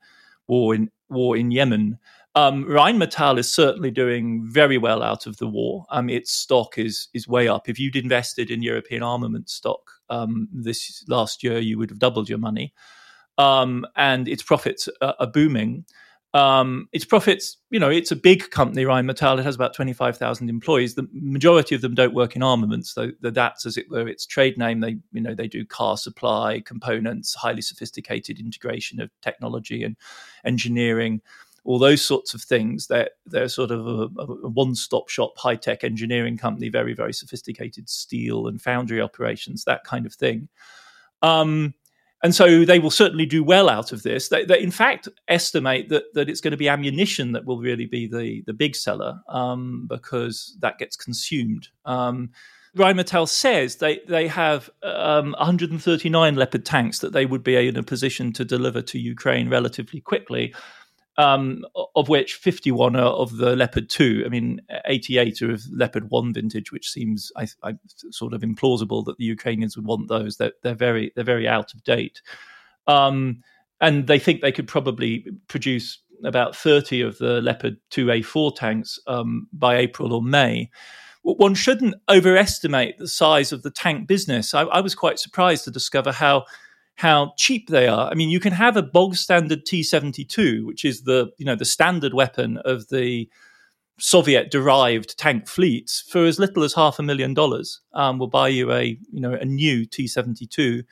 war 0.48 0.74
in 0.74 0.89
war 1.10 1.38
in 1.38 1.51
Yemen. 1.51 2.00
Um, 2.34 2.65
Rheinmetall 2.65 3.39
is 3.39 3.51
certainly 3.51 3.89
doing 3.89 4.48
very 4.48 4.77
well 4.77 5.01
out 5.01 5.25
of 5.25 5.38
the 5.38 5.48
war. 5.48 5.86
Um, 5.89 6.10
its 6.10 6.31
stock 6.31 6.77
is 6.77 7.10
is 7.13 7.27
way 7.27 7.48
up. 7.48 7.69
If 7.69 7.79
you'd 7.79 7.96
invested 7.96 8.50
in 8.50 8.63
European 8.63 9.03
armament 9.03 9.50
stock 9.50 9.91
um, 10.10 10.48
this 10.51 11.03
last 11.07 11.43
year, 11.43 11.60
you 11.60 11.77
would 11.77 11.91
have 11.91 12.00
doubled 12.00 12.27
your 12.27 12.39
money 12.39 12.74
um, 13.38 13.86
and 13.96 14.27
its 14.27 14.44
profits 14.44 14.89
are, 15.01 15.15
are 15.20 15.27
booming. 15.27 15.86
Um, 16.34 16.89
its 16.91 17.06
profits, 17.06 17.58
you 17.72 17.79
know, 17.79 17.89
it's 17.89 18.12
a 18.12 18.15
big 18.15 18.51
company, 18.51 18.84
Rheinmetall. 18.84 19.39
It 19.39 19.44
has 19.44 19.56
about 19.56 19.74
25,000 19.74 20.50
employees. 20.50 20.94
The 20.94 21.08
majority 21.13 21.74
of 21.74 21.82
them 21.82 21.96
don't 21.96 22.13
work 22.13 22.36
in 22.36 22.44
armaments, 22.44 22.94
though 22.94 23.12
that's, 23.22 23.65
as 23.65 23.77
it 23.77 23.89
were, 23.89 24.08
its 24.08 24.25
trade 24.25 24.58
name. 24.58 24.82
They, 24.82 24.98
you 25.13 25.22
know, 25.22 25.34
they 25.34 25.48
do 25.48 25.65
car 25.65 25.98
supply, 25.98 26.62
components, 26.62 27.34
highly 27.34 27.62
sophisticated 27.62 28.39
integration 28.39 29.00
of 29.00 29.10
technology 29.22 29.84
and 29.84 29.96
engineering, 30.46 31.22
all 31.63 31.79
those 31.79 32.01
sorts 32.01 32.34
of 32.34 32.41
things. 32.44 32.88
They're, 32.88 33.10
they're 33.25 33.50
sort 33.50 33.72
of 33.72 33.88
a, 33.88 34.22
a 34.22 34.50
one 34.50 34.75
stop 34.75 35.10
shop, 35.10 35.38
high 35.38 35.56
tech 35.56 35.84
engineering 35.84 36.38
company, 36.38 36.70
very, 36.70 36.94
very 36.94 37.13
sophisticated 37.13 37.89
steel 37.89 38.48
and 38.48 38.62
foundry 38.62 39.01
operations, 39.01 39.63
that 39.63 39.86
kind 39.86 40.06
of 40.06 40.13
thing. 40.13 40.50
Um, 41.24 41.74
and 42.24 42.33
so 42.33 42.65
they 42.65 42.79
will 42.79 42.91
certainly 42.91 43.25
do 43.25 43.43
well 43.43 43.69
out 43.69 43.91
of 43.91 44.03
this. 44.03 44.29
They, 44.29 44.43
they, 44.45 44.62
in 44.62 44.71
fact, 44.71 45.07
estimate 45.27 45.89
that 45.89 46.13
that 46.13 46.29
it's 46.29 46.41
going 46.41 46.51
to 46.51 46.57
be 46.57 46.69
ammunition 46.69 47.31
that 47.33 47.45
will 47.45 47.59
really 47.59 47.86
be 47.86 48.07
the 48.07 48.43
the 48.45 48.53
big 48.53 48.75
seller 48.75 49.21
um, 49.29 49.86
because 49.88 50.57
that 50.62 50.79
gets 50.79 50.95
consumed. 50.95 51.67
Um, 51.86 52.31
Rheinmetall 52.75 53.27
says 53.27 53.77
they 53.77 54.00
they 54.07 54.27
have 54.27 54.69
um, 54.83 55.36
139 55.38 56.36
Leopard 56.36 56.65
tanks 56.65 57.00
that 57.00 57.13
they 57.13 57.25
would 57.25 57.43
be 57.43 57.55
in 57.67 57.77
a 57.77 57.83
position 57.83 58.33
to 58.33 58.45
deliver 58.45 58.81
to 58.83 59.00
Ukraine 59.00 59.50
relatively 59.50 60.01
quickly 60.01 60.53
um, 61.17 61.65
of 61.95 62.09
which 62.09 62.36
51 62.36 62.95
are 62.95 63.09
of 63.09 63.38
the 63.38 63.55
Leopard 63.55 63.89
2. 63.89 64.24
I 64.25 64.29
mean, 64.29 64.62
88 64.86 65.41
are 65.41 65.51
of 65.51 65.63
Leopard 65.71 66.12
1 66.12 66.33
vintage, 66.33 66.71
which 66.71 66.89
seems 66.89 67.31
I, 67.36 67.47
I, 67.63 67.74
sort 68.12 68.33
of 68.33 68.41
implausible 68.41 69.03
that 69.05 69.17
the 69.17 69.25
Ukrainians 69.25 69.75
would 69.75 69.86
want 69.86 70.09
those. 70.09 70.38
They're, 70.38 70.53
they're 70.62 70.75
very 70.75 71.12
they're 71.15 71.24
very 71.24 71.47
out 71.47 71.74
of 71.74 71.83
date, 71.83 72.21
um, 72.86 73.41
and 73.81 74.07
they 74.07 74.19
think 74.19 74.41
they 74.41 74.51
could 74.51 74.67
probably 74.67 75.25
produce 75.47 76.00
about 76.24 76.55
30 76.55 77.01
of 77.01 77.17
the 77.17 77.41
Leopard 77.41 77.77
2A4 77.91 78.55
tanks 78.55 79.00
um, 79.07 79.47
by 79.53 79.77
April 79.77 80.13
or 80.13 80.21
May. 80.21 80.69
One 81.24 81.55
shouldn't 81.55 81.95
overestimate 82.09 82.97
the 82.97 83.07
size 83.07 83.51
of 83.51 83.62
the 83.62 83.69
tank 83.69 84.07
business. 84.07 84.53
I, 84.53 84.62
I 84.62 84.79
was 84.79 84.95
quite 84.95 85.19
surprised 85.19 85.65
to 85.65 85.71
discover 85.71 86.12
how 86.12 86.45
how 86.97 87.33
cheap 87.37 87.69
they 87.69 87.87
are. 87.87 88.09
I 88.09 88.15
mean, 88.15 88.29
you 88.29 88.39
can 88.39 88.53
have 88.53 88.75
a 88.75 88.81
bog 88.81 89.15
standard 89.15 89.65
T72, 89.65 90.65
which 90.65 90.83
is 90.83 91.03
the 91.03 91.31
you 91.37 91.45
know 91.45 91.55
the 91.55 91.65
standard 91.65 92.13
weapon 92.13 92.57
of 92.65 92.89
the 92.89 93.29
Soviet 93.99 94.51
derived 94.51 95.17
tank 95.17 95.47
fleets, 95.47 96.03
for 96.09 96.25
as 96.25 96.39
little 96.39 96.63
as 96.63 96.73
half 96.73 96.99
a 96.99 97.03
million 97.03 97.33
dollars. 97.33 97.81
Um, 97.93 98.17
will 98.17 98.27
buy 98.27 98.47
you 98.49 98.71
a 98.71 98.97
you 99.11 99.21
know 99.21 99.33
a 99.33 99.45
new 99.45 99.85
T72 99.85 100.83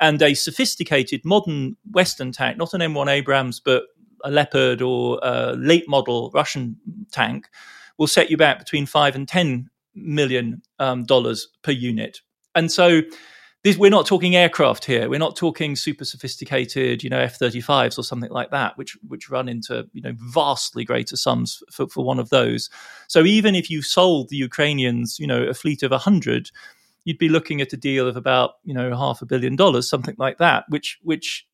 and 0.00 0.22
a 0.22 0.34
sophisticated 0.34 1.24
modern 1.24 1.76
Western 1.90 2.30
tank, 2.30 2.56
not 2.56 2.72
an 2.72 2.80
M1 2.80 3.08
Abrams, 3.08 3.58
but 3.58 3.82
a 4.22 4.30
Leopard 4.30 4.80
or 4.80 5.18
a 5.24 5.54
late 5.56 5.88
model 5.88 6.30
Russian 6.32 6.76
tank 7.10 7.48
will 7.98 8.06
set 8.06 8.30
you 8.30 8.36
back 8.36 8.60
between 8.60 8.86
five 8.86 9.16
and 9.16 9.26
ten 9.26 9.68
million 9.96 10.62
um, 10.78 11.02
dollars 11.02 11.48
per 11.62 11.72
unit. 11.72 12.20
And 12.54 12.70
so 12.70 13.02
this, 13.64 13.76
we're 13.76 13.90
not 13.90 14.06
talking 14.06 14.36
aircraft 14.36 14.84
here. 14.84 15.08
We're 15.08 15.18
not 15.18 15.36
talking 15.36 15.74
super 15.74 16.04
sophisticated, 16.04 17.02
you 17.02 17.10
know, 17.10 17.18
F-35s 17.18 17.98
or 17.98 18.02
something 18.02 18.30
like 18.30 18.50
that, 18.50 18.78
which 18.78 18.96
which 19.08 19.28
run 19.28 19.48
into 19.48 19.88
you 19.92 20.00
know 20.00 20.12
vastly 20.16 20.84
greater 20.84 21.16
sums 21.16 21.62
for, 21.70 21.88
for 21.88 22.04
one 22.04 22.20
of 22.20 22.30
those. 22.30 22.70
So 23.08 23.24
even 23.24 23.54
if 23.54 23.68
you 23.68 23.82
sold 23.82 24.28
the 24.28 24.36
Ukrainians, 24.36 25.18
you 25.18 25.26
know, 25.26 25.42
a 25.42 25.54
fleet 25.54 25.82
of 25.82 25.90
hundred, 25.90 26.50
you'd 27.04 27.18
be 27.18 27.28
looking 27.28 27.60
at 27.60 27.72
a 27.72 27.76
deal 27.76 28.06
of 28.06 28.16
about 28.16 28.54
you 28.64 28.72
know 28.72 28.96
half 28.96 29.22
a 29.22 29.26
billion 29.26 29.56
dollars, 29.56 29.88
something 29.88 30.16
like 30.18 30.38
that, 30.38 30.64
which 30.68 30.98
which 31.02 31.44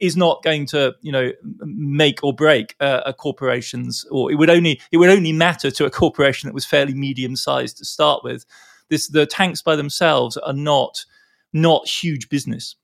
is 0.00 0.16
not 0.16 0.42
going 0.42 0.66
to 0.66 0.94
you 1.00 1.12
know 1.12 1.32
make 1.60 2.22
or 2.22 2.34
break 2.34 2.76
uh, 2.80 3.00
a 3.06 3.14
corporation's, 3.14 4.04
or 4.10 4.30
it 4.30 4.34
would 4.34 4.50
only 4.50 4.80
it 4.92 4.98
would 4.98 5.10
only 5.10 5.32
matter 5.32 5.70
to 5.70 5.86
a 5.86 5.90
corporation 5.90 6.46
that 6.46 6.54
was 6.54 6.66
fairly 6.66 6.94
medium 6.94 7.36
sized 7.36 7.78
to 7.78 7.86
start 7.86 8.22
with. 8.22 8.44
This 8.90 9.08
the 9.08 9.24
tanks 9.24 9.62
by 9.62 9.76
themselves 9.76 10.36
are 10.36 10.52
not 10.52 11.06
not 11.54 11.88
huge 11.88 12.28
business. 12.28 12.74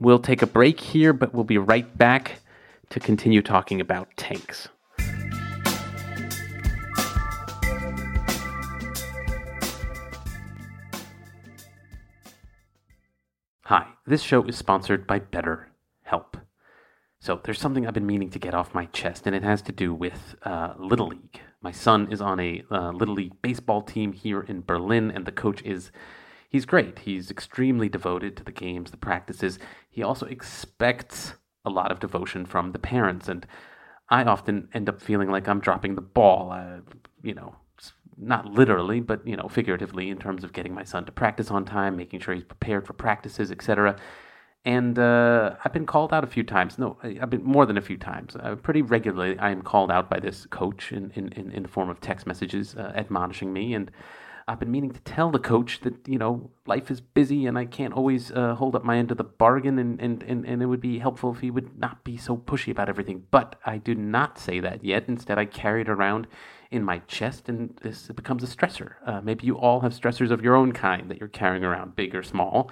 We'll 0.00 0.18
take 0.18 0.40
a 0.40 0.46
break 0.46 0.80
here, 0.80 1.12
but 1.12 1.34
we'll 1.34 1.44
be 1.44 1.58
right 1.58 1.96
back 1.96 2.40
to 2.88 2.98
continue 2.98 3.42
talking 3.42 3.80
about 3.80 4.08
tanks. 4.16 4.68
Hi, 13.66 13.86
this 14.06 14.22
show 14.22 14.42
is 14.44 14.56
sponsored 14.56 15.06
by 15.06 15.18
Better 15.18 15.68
Help. 16.04 16.38
So, 17.20 17.40
there's 17.44 17.60
something 17.60 17.86
I've 17.86 17.92
been 17.92 18.06
meaning 18.06 18.30
to 18.30 18.38
get 18.38 18.54
off 18.54 18.72
my 18.72 18.86
chest, 18.86 19.26
and 19.26 19.36
it 19.36 19.42
has 19.42 19.60
to 19.62 19.72
do 19.72 19.92
with 19.92 20.36
uh, 20.44 20.72
Little 20.78 21.08
League. 21.08 21.40
My 21.60 21.72
son 21.72 22.10
is 22.10 22.22
on 22.22 22.40
a 22.40 22.62
uh, 22.70 22.92
Little 22.92 23.16
League 23.16 23.42
baseball 23.42 23.82
team 23.82 24.12
here 24.14 24.40
in 24.40 24.62
Berlin, 24.62 25.10
and 25.10 25.26
the 25.26 25.32
coach 25.32 25.60
is 25.62 25.90
he's 26.48 26.66
great. 26.66 27.00
He's 27.00 27.30
extremely 27.30 27.88
devoted 27.88 28.36
to 28.36 28.44
the 28.44 28.52
games, 28.52 28.90
the 28.90 28.96
practices. 28.96 29.58
He 29.90 30.02
also 30.02 30.26
expects 30.26 31.34
a 31.64 31.70
lot 31.70 31.92
of 31.92 32.00
devotion 32.00 32.46
from 32.46 32.72
the 32.72 32.78
parents, 32.78 33.28
and 33.28 33.46
I 34.08 34.24
often 34.24 34.68
end 34.72 34.88
up 34.88 35.00
feeling 35.00 35.30
like 35.30 35.48
I'm 35.48 35.60
dropping 35.60 35.94
the 35.94 36.00
ball. 36.00 36.52
Uh, 36.52 36.80
you 37.22 37.34
know, 37.34 37.56
not 38.16 38.46
literally, 38.46 39.00
but 39.00 39.26
you 39.26 39.36
know, 39.36 39.48
figuratively, 39.48 40.08
in 40.08 40.18
terms 40.18 40.44
of 40.44 40.52
getting 40.52 40.74
my 40.74 40.84
son 40.84 41.04
to 41.04 41.12
practice 41.12 41.50
on 41.50 41.64
time, 41.64 41.96
making 41.96 42.20
sure 42.20 42.34
he's 42.34 42.44
prepared 42.44 42.86
for 42.86 42.92
practices, 42.94 43.50
etc. 43.50 43.96
And 44.64 44.98
uh, 44.98 45.54
I've 45.64 45.72
been 45.72 45.86
called 45.86 46.12
out 46.12 46.24
a 46.24 46.26
few 46.26 46.42
times. 46.42 46.78
No, 46.78 46.98
I've 47.02 47.30
been 47.30 47.44
more 47.44 47.64
than 47.64 47.78
a 47.78 47.82
few 47.82 47.96
times. 47.96 48.36
Uh, 48.36 48.56
pretty 48.56 48.82
regularly, 48.82 49.38
I 49.38 49.50
am 49.50 49.62
called 49.62 49.90
out 49.90 50.10
by 50.10 50.18
this 50.18 50.46
coach 50.46 50.92
in 50.92 51.10
in, 51.12 51.52
in, 51.52 51.62
the 51.62 51.68
form 51.68 51.88
of 51.88 52.00
text 52.00 52.26
messages 52.26 52.74
uh, 52.74 52.92
admonishing 52.94 53.52
me 53.52 53.74
and 53.74 53.90
I've 54.48 54.58
been 54.58 54.70
meaning 54.70 54.92
to 54.92 55.00
tell 55.00 55.30
the 55.30 55.38
coach 55.38 55.80
that, 55.80 56.08
you 56.08 56.18
know, 56.18 56.50
life 56.66 56.90
is 56.90 57.02
busy 57.02 57.44
and 57.44 57.58
I 57.58 57.66
can't 57.66 57.92
always 57.92 58.32
uh, 58.32 58.54
hold 58.54 58.74
up 58.74 58.82
my 58.82 58.96
end 58.96 59.10
of 59.10 59.18
the 59.18 59.24
bargain 59.24 59.78
and, 59.78 60.00
and, 60.00 60.22
and, 60.22 60.46
and 60.46 60.62
it 60.62 60.66
would 60.66 60.80
be 60.80 60.98
helpful 60.98 61.34
if 61.34 61.40
he 61.40 61.50
would 61.50 61.78
not 61.78 62.02
be 62.02 62.16
so 62.16 62.38
pushy 62.38 62.72
about 62.72 62.88
everything. 62.88 63.24
But 63.30 63.56
I 63.66 63.76
do 63.76 63.94
not 63.94 64.38
say 64.38 64.58
that 64.60 64.82
yet. 64.82 65.04
Instead, 65.06 65.38
I 65.38 65.44
carry 65.44 65.82
it 65.82 65.88
around 65.90 66.26
in 66.70 66.82
my 66.82 66.98
chest 67.00 67.50
and 67.50 67.78
this 67.82 68.08
becomes 68.08 68.42
a 68.42 68.46
stressor. 68.46 68.94
Uh, 69.04 69.20
maybe 69.20 69.46
you 69.46 69.58
all 69.58 69.80
have 69.80 69.92
stressors 69.92 70.30
of 70.30 70.42
your 70.42 70.56
own 70.56 70.72
kind 70.72 71.10
that 71.10 71.20
you're 71.20 71.28
carrying 71.28 71.62
around, 71.62 71.94
big 71.94 72.14
or 72.14 72.22
small. 72.22 72.70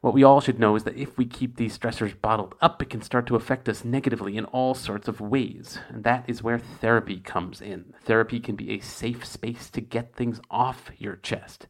What 0.00 0.14
we 0.14 0.22
all 0.22 0.40
should 0.40 0.60
know 0.60 0.76
is 0.76 0.84
that 0.84 0.96
if 0.96 1.18
we 1.18 1.26
keep 1.26 1.56
these 1.56 1.76
stressors 1.76 2.20
bottled 2.20 2.54
up, 2.60 2.80
it 2.80 2.90
can 2.90 3.02
start 3.02 3.26
to 3.26 3.36
affect 3.36 3.68
us 3.68 3.84
negatively 3.84 4.36
in 4.36 4.44
all 4.46 4.74
sorts 4.74 5.08
of 5.08 5.20
ways. 5.20 5.80
And 5.88 6.04
that 6.04 6.24
is 6.28 6.42
where 6.42 6.58
therapy 6.58 7.18
comes 7.18 7.60
in. 7.60 7.94
Therapy 8.04 8.38
can 8.38 8.54
be 8.54 8.70
a 8.70 8.80
safe 8.80 9.24
space 9.24 9.70
to 9.70 9.80
get 9.80 10.14
things 10.14 10.40
off 10.50 10.90
your 10.98 11.16
chest. 11.16 11.66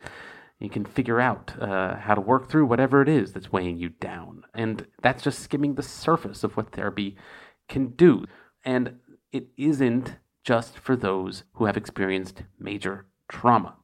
You 0.58 0.68
can 0.68 0.84
figure 0.84 1.20
out 1.20 1.54
uh, 1.58 1.96
how 1.96 2.14
to 2.14 2.20
work 2.20 2.50
through 2.50 2.66
whatever 2.66 3.00
it 3.00 3.08
is 3.08 3.32
that's 3.32 3.52
weighing 3.52 3.78
you 3.78 3.88
down. 3.88 4.44
And 4.54 4.86
that's 5.00 5.22
just 5.22 5.38
skimming 5.38 5.76
the 5.76 5.82
surface 5.82 6.44
of 6.44 6.56
what 6.56 6.72
therapy 6.72 7.16
can 7.68 7.88
do. 7.88 8.26
And 8.64 8.96
it 9.32 9.48
isn't 9.56 10.16
just 10.44 10.78
for 10.78 10.96
those 10.96 11.44
who 11.54 11.64
have 11.66 11.76
experienced 11.76 12.42
major 12.58 13.06
trauma, 13.28 13.76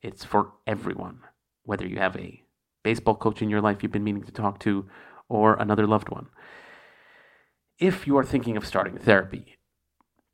it's 0.00 0.24
for 0.24 0.52
everyone, 0.66 1.20
whether 1.64 1.86
you 1.86 1.98
have 1.98 2.16
a 2.16 2.42
baseball 2.82 3.14
coach 3.14 3.42
in 3.42 3.50
your 3.50 3.60
life 3.60 3.82
you've 3.82 3.92
been 3.92 4.04
meaning 4.04 4.24
to 4.24 4.32
talk 4.32 4.58
to, 4.60 4.86
or 5.28 5.54
another 5.54 5.86
loved 5.86 6.08
one. 6.08 6.28
If 7.78 8.06
you 8.06 8.18
are 8.18 8.24
thinking 8.24 8.56
of 8.56 8.66
starting 8.66 8.98
therapy, 8.98 9.56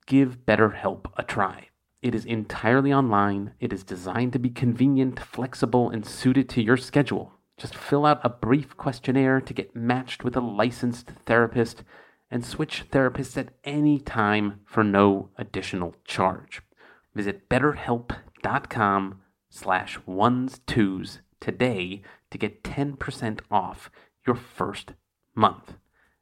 give 0.05 0.45
BetterHelp 0.45 1.05
a 1.15 1.23
try. 1.23 1.69
It 2.01 2.13
is 2.13 2.25
entirely 2.25 2.93
online. 2.93 3.53
It 3.59 3.73
is 3.73 3.83
designed 3.83 4.33
to 4.33 4.39
be 4.39 4.49
convenient, 4.49 5.19
flexible, 5.19 5.89
and 5.89 6.05
suited 6.05 6.49
to 6.49 6.61
your 6.61 6.77
schedule. 6.77 7.33
Just 7.57 7.75
fill 7.75 8.05
out 8.05 8.21
a 8.23 8.29
brief 8.29 8.77
questionnaire 8.77 9.41
to 9.41 9.53
get 9.53 9.75
matched 9.75 10.23
with 10.23 10.35
a 10.35 10.41
licensed 10.41 11.11
therapist 11.25 11.83
and 12.29 12.45
switch 12.45 12.85
therapists 12.91 13.37
at 13.37 13.49
any 13.63 13.99
time 13.99 14.59
for 14.65 14.83
no 14.83 15.29
additional 15.37 15.95
charge. 16.05 16.61
Visit 17.15 17.49
betterhelp.com 17.49 19.21
slash 19.49 19.97
ones 20.05 20.59
twos 20.67 21.21
today 21.39 22.01
to 22.31 22.37
get 22.37 22.63
10% 22.63 23.39
off 23.49 23.89
your 24.25 24.35
first 24.35 24.93
month. 25.35 25.73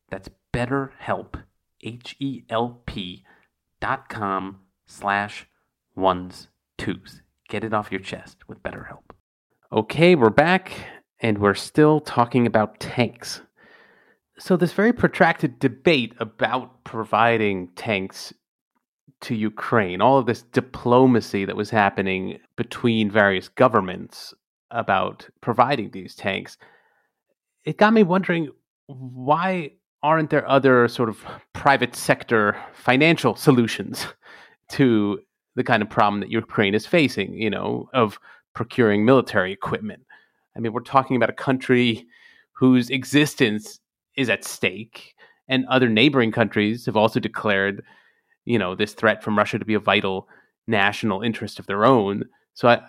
That's 0.09 0.29
betterhelp, 0.53 1.43
H-E-L-P 1.81 3.23
dot 3.81 4.09
com 4.09 4.59
slash 4.85 5.47
ones 5.95 6.49
twos. 6.77 7.21
Get 7.49 7.63
it 7.63 7.73
off 7.73 7.91
your 7.91 8.01
chest 8.01 8.37
with 8.47 8.63
BetterHelp. 8.63 9.03
Okay, 9.71 10.15
we're 10.15 10.29
back, 10.29 10.71
and 11.19 11.37
we're 11.37 11.53
still 11.53 11.99
talking 11.99 12.47
about 12.47 12.79
tanks. 12.79 13.41
So, 14.37 14.57
this 14.57 14.73
very 14.73 14.93
protracted 14.93 15.59
debate 15.59 16.13
about 16.19 16.83
providing 16.83 17.69
tanks 17.75 18.33
to 19.21 19.35
Ukraine, 19.35 20.01
all 20.01 20.17
of 20.17 20.25
this 20.25 20.41
diplomacy 20.41 21.45
that 21.45 21.55
was 21.55 21.69
happening 21.69 22.39
between 22.55 23.09
various 23.09 23.47
governments 23.47 24.33
about 24.75 25.27
providing 25.41 25.91
these 25.91 26.15
tanks, 26.15 26.57
it 27.63 27.77
got 27.77 27.93
me 27.93 28.03
wondering 28.03 28.49
why 28.87 29.71
aren't 30.03 30.29
there 30.29 30.47
other 30.47 30.87
sort 30.87 31.09
of 31.09 31.25
private 31.53 31.95
sector 31.95 32.55
financial 32.73 33.35
solutions 33.35 34.05
to 34.69 35.19
the 35.55 35.63
kind 35.63 35.81
of 35.81 35.89
problem 35.89 36.19
that 36.19 36.29
Ukraine 36.29 36.75
is 36.75 36.85
facing, 36.85 37.33
you 37.33 37.49
know, 37.49 37.89
of 37.93 38.19
procuring 38.53 39.05
military 39.05 39.51
equipment? 39.51 40.03
I 40.55 40.59
mean, 40.59 40.73
we're 40.73 40.81
talking 40.81 41.15
about 41.15 41.31
a 41.31 41.33
country 41.33 42.05
whose 42.51 42.89
existence 42.89 43.79
is 44.15 44.29
at 44.29 44.45
stake, 44.45 45.15
and 45.47 45.65
other 45.65 45.89
neighboring 45.89 46.31
countries 46.31 46.85
have 46.85 46.95
also 46.95 47.19
declared, 47.19 47.83
you 48.45 48.57
know, 48.57 48.75
this 48.75 48.93
threat 48.93 49.23
from 49.23 49.37
Russia 49.37 49.59
to 49.59 49.65
be 49.65 49.73
a 49.73 49.79
vital 49.79 50.27
national 50.67 51.21
interest 51.21 51.59
of 51.59 51.67
their 51.67 51.85
own. 51.85 52.23
So 52.53 52.67
I, 52.67 52.81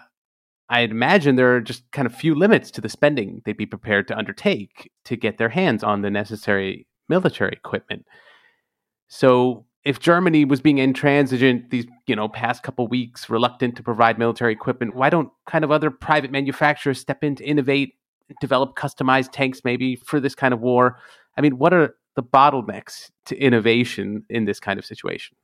I'd 0.69 0.91
imagine 0.91 1.37
there 1.37 1.55
are 1.55 1.61
just 1.61 1.91
kind 1.93 2.07
of 2.07 2.15
few 2.15 2.35
limits 2.35 2.71
to 2.73 2.81
the 2.81 2.89
spending 2.89 3.43
they'd 3.45 3.57
be 3.57 3.67
prepared 3.67 4.09
to 4.09 4.19
undertake 4.19 4.91
to 5.05 5.17
get 5.17 5.39
their 5.39 5.49
hands 5.49 5.85
on 5.85 6.03
the 6.03 6.11
necessary 6.11 6.87
military 7.09 7.53
equipment. 7.53 8.05
So 9.09 9.67
if 9.85 10.01
Germany 10.01 10.45
was 10.45 10.61
being 10.61 10.79
intransigent 10.79 11.71
these, 11.71 11.87
you 12.09 12.17
know, 12.17 12.29
past 12.29 12.65
couple 12.65 12.89
weeks, 12.89 13.31
reluctant 13.31 13.77
to 13.77 13.83
provide 13.85 14.19
military 14.19 14.53
equipment, 14.53 14.97
why 14.97 15.11
don't 15.11 15.31
kind 15.47 15.65
of 15.65 15.71
other 15.71 15.93
private 15.93 16.33
manufacturers 16.33 16.99
step 16.99 17.23
in 17.23 17.37
to 17.37 17.45
innovate, 17.45 17.95
develop 18.41 18.77
customized 18.77 19.31
tanks 19.31 19.61
maybe 19.65 19.95
for 19.95 20.19
this 20.19 20.35
kind 20.35 20.53
of 20.53 20.61
war? 20.61 20.99
I 21.39 21.41
mean, 21.41 21.59
what 21.59 21.73
are 21.73 21.95
the 22.17 22.25
bottlenecks 22.25 23.11
to 23.27 23.37
innovation 23.37 24.25
in 24.29 24.45
this 24.45 24.59
kind 24.59 24.81
of 24.81 24.85
situation? 24.85 25.37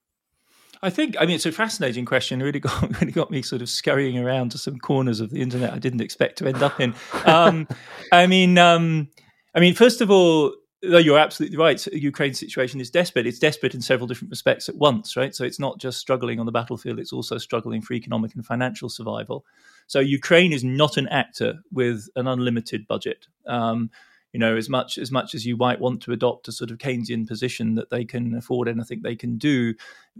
I 0.82 0.90
think 0.90 1.16
I 1.20 1.26
mean 1.26 1.36
it's 1.36 1.46
a 1.46 1.52
fascinating 1.52 2.04
question. 2.04 2.42
Really 2.42 2.60
got 2.60 3.00
really 3.00 3.12
got 3.12 3.30
me 3.30 3.42
sort 3.42 3.62
of 3.62 3.68
scurrying 3.68 4.18
around 4.18 4.50
to 4.52 4.58
some 4.58 4.78
corners 4.78 5.20
of 5.20 5.30
the 5.30 5.40
internet 5.40 5.72
I 5.72 5.78
didn't 5.78 6.00
expect 6.00 6.38
to 6.38 6.46
end 6.46 6.62
up 6.62 6.80
in. 6.80 6.94
Um, 7.24 7.68
I 8.12 8.26
mean, 8.26 8.58
um, 8.58 9.08
I 9.54 9.60
mean, 9.60 9.74
first 9.74 10.00
of 10.00 10.10
all, 10.10 10.54
you're 10.82 11.18
absolutely 11.18 11.56
right. 11.56 11.78
The 11.78 12.00
Ukraine 12.00 12.34
situation 12.34 12.80
is 12.80 12.90
desperate. 12.90 13.26
It's 13.26 13.38
desperate 13.38 13.74
in 13.74 13.80
several 13.80 14.08
different 14.08 14.30
respects 14.30 14.68
at 14.68 14.74
once, 14.74 15.16
right? 15.16 15.32
So 15.32 15.44
it's 15.44 15.60
not 15.60 15.78
just 15.78 16.00
struggling 16.00 16.40
on 16.40 16.46
the 16.46 16.52
battlefield; 16.52 16.98
it's 16.98 17.12
also 17.12 17.38
struggling 17.38 17.80
for 17.80 17.94
economic 17.94 18.34
and 18.34 18.44
financial 18.44 18.88
survival. 18.88 19.44
So 19.86 20.00
Ukraine 20.00 20.52
is 20.52 20.64
not 20.64 20.96
an 20.96 21.06
actor 21.08 21.60
with 21.70 22.08
an 22.16 22.26
unlimited 22.26 22.88
budget. 22.88 23.28
Um, 23.46 23.90
you 24.32 24.40
know, 24.40 24.56
as 24.56 24.68
much 24.68 24.98
as 24.98 25.10
much 25.10 25.34
as 25.34 25.44
you 25.44 25.56
might 25.56 25.80
want 25.80 26.02
to 26.02 26.12
adopt 26.12 26.48
a 26.48 26.52
sort 26.52 26.70
of 26.70 26.78
Keynesian 26.78 27.26
position 27.28 27.74
that 27.74 27.90
they 27.90 28.04
can 28.04 28.34
afford 28.34 28.68
anything 28.68 29.02
they 29.02 29.16
can 29.16 29.36
do, 29.36 29.74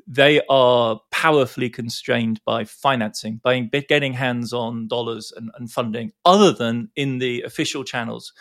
they 0.07 0.41
are 0.49 1.01
powerfully 1.11 1.71
constrained 1.71 2.41
by 2.45 2.65
financing, 2.65 3.41
by 3.43 3.61
getting 3.61 4.13
hands 4.13 4.53
on 4.53 4.87
dollars 4.89 5.33
and, 5.35 5.51
and 5.59 5.71
funding, 5.71 6.13
other 6.25 6.53
than 6.53 6.91
in 6.95 7.19
the 7.19 7.43
official 7.43 7.85
channels 7.85 8.33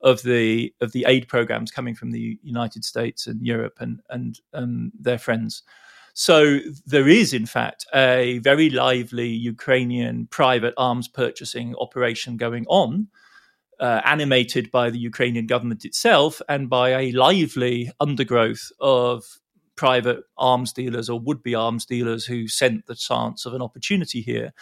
of 0.00 0.22
the 0.22 0.72
of 0.80 0.92
the 0.92 1.04
aid 1.06 1.28
programs 1.28 1.70
coming 1.70 1.94
from 1.94 2.12
the 2.12 2.38
United 2.42 2.84
States 2.84 3.26
and 3.26 3.44
Europe 3.44 3.76
and 3.80 4.00
and 4.08 4.40
um, 4.54 4.92
their 4.98 5.18
friends. 5.18 5.62
So 6.14 6.58
there 6.84 7.06
is, 7.06 7.32
in 7.32 7.46
fact, 7.46 7.86
a 7.94 8.38
very 8.38 8.70
lively 8.70 9.28
Ukrainian 9.28 10.26
private 10.26 10.74
arms 10.76 11.06
purchasing 11.06 11.76
operation 11.76 12.36
going 12.36 12.64
on. 12.68 13.06
Uh, 13.80 14.00
animated 14.04 14.72
by 14.72 14.90
the 14.90 14.98
Ukrainian 14.98 15.46
government 15.46 15.84
itself 15.84 16.42
and 16.48 16.68
by 16.68 16.88
a 16.90 17.12
lively 17.12 17.90
undergrowth 18.00 18.72
of 18.80 19.24
private 19.76 20.24
arms 20.36 20.72
dealers 20.72 21.08
or 21.08 21.20
would 21.20 21.44
be 21.44 21.54
arms 21.54 21.86
dealers 21.86 22.26
who 22.26 22.48
sent 22.48 22.86
the 22.86 22.96
chance 22.96 23.46
of 23.46 23.54
an 23.54 23.62
opportunity 23.62 24.20
here 24.20 24.52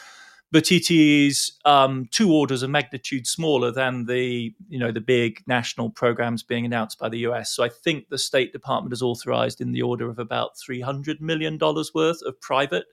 but 0.53 0.71
it 0.71 0.91
is 0.91 1.53
um, 1.65 2.07
two 2.11 2.33
orders 2.33 2.63
of 2.63 2.71
magnitude 2.71 3.27
smaller 3.27 3.71
than 3.73 4.07
the 4.07 4.55
you 4.69 4.79
know 4.79 4.93
the 4.93 5.01
big 5.01 5.43
national 5.47 5.91
programs 5.91 6.43
being 6.43 6.65
announced 6.65 6.99
by 6.99 7.09
the 7.09 7.19
US. 7.21 7.51
So 7.53 7.65
I 7.65 7.69
think 7.69 8.09
the 8.09 8.19
State 8.19 8.53
Department 8.53 8.93
has 8.93 9.03
authorized 9.03 9.61
in 9.61 9.73
the 9.73 9.83
order 9.83 10.09
of 10.09 10.19
about 10.19 10.59
three 10.59 10.81
hundred 10.81 11.21
million 11.21 11.59
dollars 11.59 11.91
worth 11.95 12.23
of 12.23 12.41
private 12.41 12.87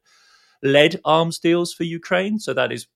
led 0.63 0.99
arms 1.05 1.39
deals 1.39 1.73
for 1.73 1.83
Ukraine. 1.83 2.39
So 2.39 2.53
that 2.53 2.71
is 2.71 2.87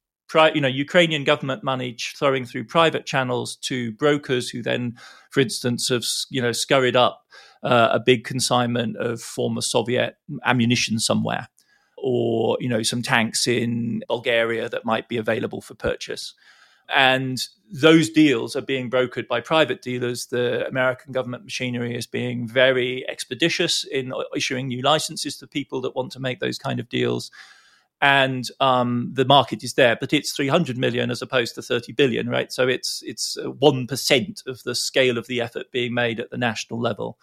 you 0.54 0.62
know 0.62 0.68
Ukrainian 0.68 1.24
government 1.24 1.64
money 1.64 1.96
flowing 2.00 2.46
through 2.46 2.66
private 2.66 3.06
channels 3.06 3.56
to 3.58 3.92
brokers 3.94 4.50
who 4.50 4.62
then, 4.62 4.98
for 5.32 5.40
instance, 5.40 5.90
have 5.90 6.04
you 6.30 6.42
know 6.42 6.52
scurried 6.52 6.96
up 6.96 7.26
uh, 7.64 7.90
a 7.92 8.00
big 8.00 8.24
consignment 8.24 8.98
of 8.98 9.22
former 9.22 9.62
Soviet 9.62 10.18
ammunition 10.46 11.00
somewhere 11.00 11.48
or 11.98 12.58
you 12.60 12.70
know 12.70 12.84
some 12.84 13.02
tanks 13.02 13.48
in 13.48 14.04
Bulgaria 14.08 14.70
that 14.70 14.86
might 14.86 15.08
be 15.10 15.18
available 15.18 15.62
for 15.62 15.74
purchase. 15.74 16.34
And 16.90 17.38
those 17.70 18.10
deals 18.10 18.56
are 18.56 18.62
being 18.62 18.90
brokered 18.90 19.28
by 19.28 19.42
private 19.42 19.82
dealers. 19.82 20.28
The 20.28 20.66
American 20.68 21.12
government 21.12 21.44
machinery 21.44 21.98
is 21.98 22.08
being 22.08 22.48
very 22.48 23.06
expeditious 23.10 23.84
in 23.84 24.14
issuing 24.34 24.70
new 24.70 24.82
licenses 24.82 25.38
to 25.38 25.48
people 25.48 25.82
that 25.82 25.96
want 25.96 26.14
to 26.14 26.22
make 26.22 26.40
those 26.40 26.58
kind 26.58 26.80
of 26.80 26.88
deals. 26.88 27.30
And 28.00 28.46
um, 28.60 29.10
the 29.14 29.26
market 29.26 29.64
is 29.64 29.74
there, 29.74 29.98
but 30.00 30.14
it's 30.14 30.32
300 30.32 30.78
million 30.78 31.10
as 31.10 31.22
opposed 31.24 31.56
to 31.56 31.64
30 31.64 31.94
billion, 31.94 32.30
right? 32.30 32.52
So 32.52 32.68
it's 32.68 33.02
it's 33.04 33.38
one 33.58 33.88
percent 33.88 34.44
of 34.46 34.62
the 34.64 34.76
scale 34.76 35.18
of 35.18 35.26
the 35.26 35.42
effort 35.42 35.72
being 35.72 35.96
made 35.96 36.20
at 36.20 36.30
the 36.30 36.38
national 36.38 36.80
level. 36.80 37.18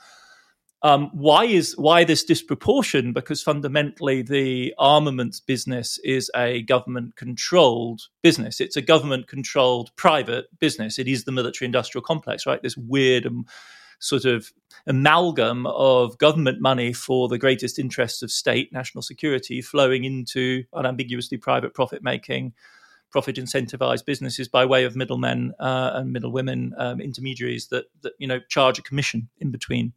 Um, 0.85 1.09
why 1.15 1.47
is 1.47 1.75
why 1.79 2.05
this 2.05 2.25
disproportion? 2.25 3.15
Because 3.15 3.43
fundamentally, 3.43 4.21
the 4.21 4.75
armaments 4.77 5.41
business 5.41 5.99
is 6.05 6.31
a 6.37 6.61
government 6.63 7.17
controlled 7.17 8.03
business. 8.23 8.61
It's 8.61 8.77
a 8.77 8.83
government 8.83 9.27
controlled 9.27 9.97
private 9.97 10.47
business. 10.59 10.99
It 10.99 11.09
is 11.09 11.25
the 11.25 11.33
military 11.33 11.67
industrial 11.67 12.03
complex, 12.03 12.45
right? 12.45 12.63
This 12.63 12.77
weird 12.77 13.25
and 13.25 13.47
sort 13.99 14.25
of 14.25 14.53
amalgam 14.87 15.67
of 15.67 16.19
government 16.19 16.61
money 16.61 16.93
for 16.93 17.29
the 17.29 17.39
greatest 17.39 17.79
interests 17.79 18.23
of 18.23 18.31
state, 18.31 18.73
national 18.73 19.03
security, 19.03 19.63
flowing 19.63 20.05
into 20.05 20.65
unambiguously 20.73 21.39
private 21.39 21.75
profit 21.75 22.03
making 22.03 22.53
profit 23.15 23.37
incentivized 23.37 24.05
businesses 24.05 24.49
by 24.49 24.65
way 24.65 24.83
of 24.83 24.97
middlemen 24.97 25.55
uh, 25.61 25.93
and 25.95 26.13
middlewomen 26.13 26.75
um, 26.79 27.01
intermediaries 27.01 27.69
that, 27.69 27.85
that 28.03 28.13
you 28.19 28.27
know 28.27 28.41
charge 28.49 28.77
a 28.77 28.83
commission 28.83 29.29
in 29.39 29.53
between. 29.53 29.93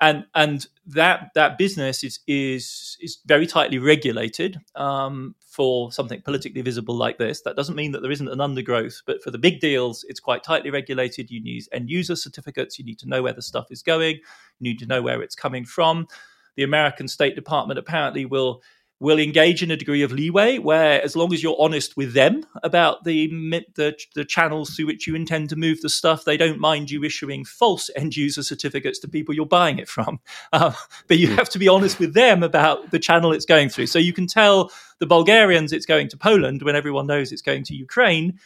And 0.00 0.24
and 0.36 0.64
that 0.86 1.30
that 1.34 1.58
business 1.58 2.04
is 2.04 2.20
is 2.28 2.96
is 3.00 3.18
very 3.26 3.46
tightly 3.46 3.78
regulated 3.78 4.60
um, 4.76 5.34
for 5.54 5.92
something 5.92 6.20
politically 6.20 6.62
visible 6.62 6.96
like 6.96 7.16
this. 7.16 7.42
That 7.42 7.54
doesn't 7.54 7.76
mean 7.76 7.92
that 7.92 8.02
there 8.02 8.10
isn't 8.10 8.28
an 8.28 8.40
undergrowth, 8.40 9.02
but 9.06 9.22
for 9.22 9.30
the 9.30 9.38
big 9.38 9.60
deals, 9.60 10.04
it's 10.08 10.18
quite 10.18 10.42
tightly 10.42 10.70
regulated. 10.70 11.30
You 11.30 11.40
need 11.40 11.62
end 11.70 11.88
user 11.88 12.16
certificates. 12.16 12.76
You 12.76 12.84
need 12.84 12.98
to 12.98 13.08
know 13.08 13.22
where 13.22 13.32
the 13.32 13.40
stuff 13.40 13.70
is 13.70 13.80
going. 13.80 14.16
You 14.16 14.20
need 14.60 14.80
to 14.80 14.86
know 14.86 15.00
where 15.00 15.22
it's 15.22 15.36
coming 15.36 15.64
from. 15.64 16.08
The 16.56 16.64
American 16.64 17.06
State 17.06 17.36
Department 17.36 17.78
apparently 17.78 18.24
will 18.26 18.62
will 19.04 19.18
engage 19.18 19.62
in 19.62 19.70
a 19.70 19.76
degree 19.76 20.02
of 20.02 20.12
leeway 20.12 20.56
where 20.56 21.02
as 21.02 21.14
long 21.14 21.32
as 21.34 21.42
you're 21.42 21.60
honest 21.60 21.94
with 21.94 22.14
them 22.14 22.42
about 22.62 23.04
the, 23.04 23.28
the, 23.74 23.94
the 24.14 24.24
channels 24.24 24.70
through 24.70 24.86
which 24.86 25.06
you 25.06 25.14
intend 25.14 25.50
to 25.50 25.56
move 25.56 25.82
the 25.82 25.90
stuff 25.90 26.24
they 26.24 26.38
don't 26.38 26.58
mind 26.58 26.90
you 26.90 27.04
issuing 27.04 27.44
false 27.44 27.90
end 27.96 28.16
user 28.16 28.42
certificates 28.42 28.98
to 28.98 29.06
people 29.06 29.34
you're 29.34 29.44
buying 29.44 29.78
it 29.78 29.88
from 29.88 30.18
uh, 30.54 30.72
but 31.06 31.18
you 31.18 31.28
hmm. 31.28 31.34
have 31.34 31.50
to 31.50 31.58
be 31.58 31.68
honest 31.68 31.98
with 32.00 32.14
them 32.14 32.42
about 32.42 32.90
the 32.92 32.98
channel 32.98 33.30
it's 33.30 33.44
going 33.44 33.68
through 33.68 33.86
so 33.86 33.98
you 33.98 34.12
can 34.12 34.26
tell 34.26 34.72
the 35.00 35.06
bulgarians 35.06 35.70
it's 35.70 35.86
going 35.86 36.08
to 36.08 36.16
poland 36.16 36.62
when 36.62 36.74
everyone 36.74 37.06
knows 37.06 37.30
it's 37.30 37.42
going 37.42 37.62
to 37.62 37.74
ukraine 37.74 38.38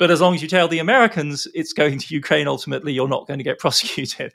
but 0.00 0.10
as 0.10 0.18
long 0.22 0.34
as 0.34 0.40
you 0.40 0.48
tell 0.48 0.66
the 0.66 0.78
Americans 0.78 1.46
it's 1.52 1.74
going 1.74 1.98
to 1.98 2.14
Ukraine, 2.14 2.48
ultimately, 2.48 2.94
you're 2.94 3.06
not 3.06 3.26
going 3.26 3.36
to 3.36 3.44
get 3.44 3.58
prosecuted. 3.64 4.32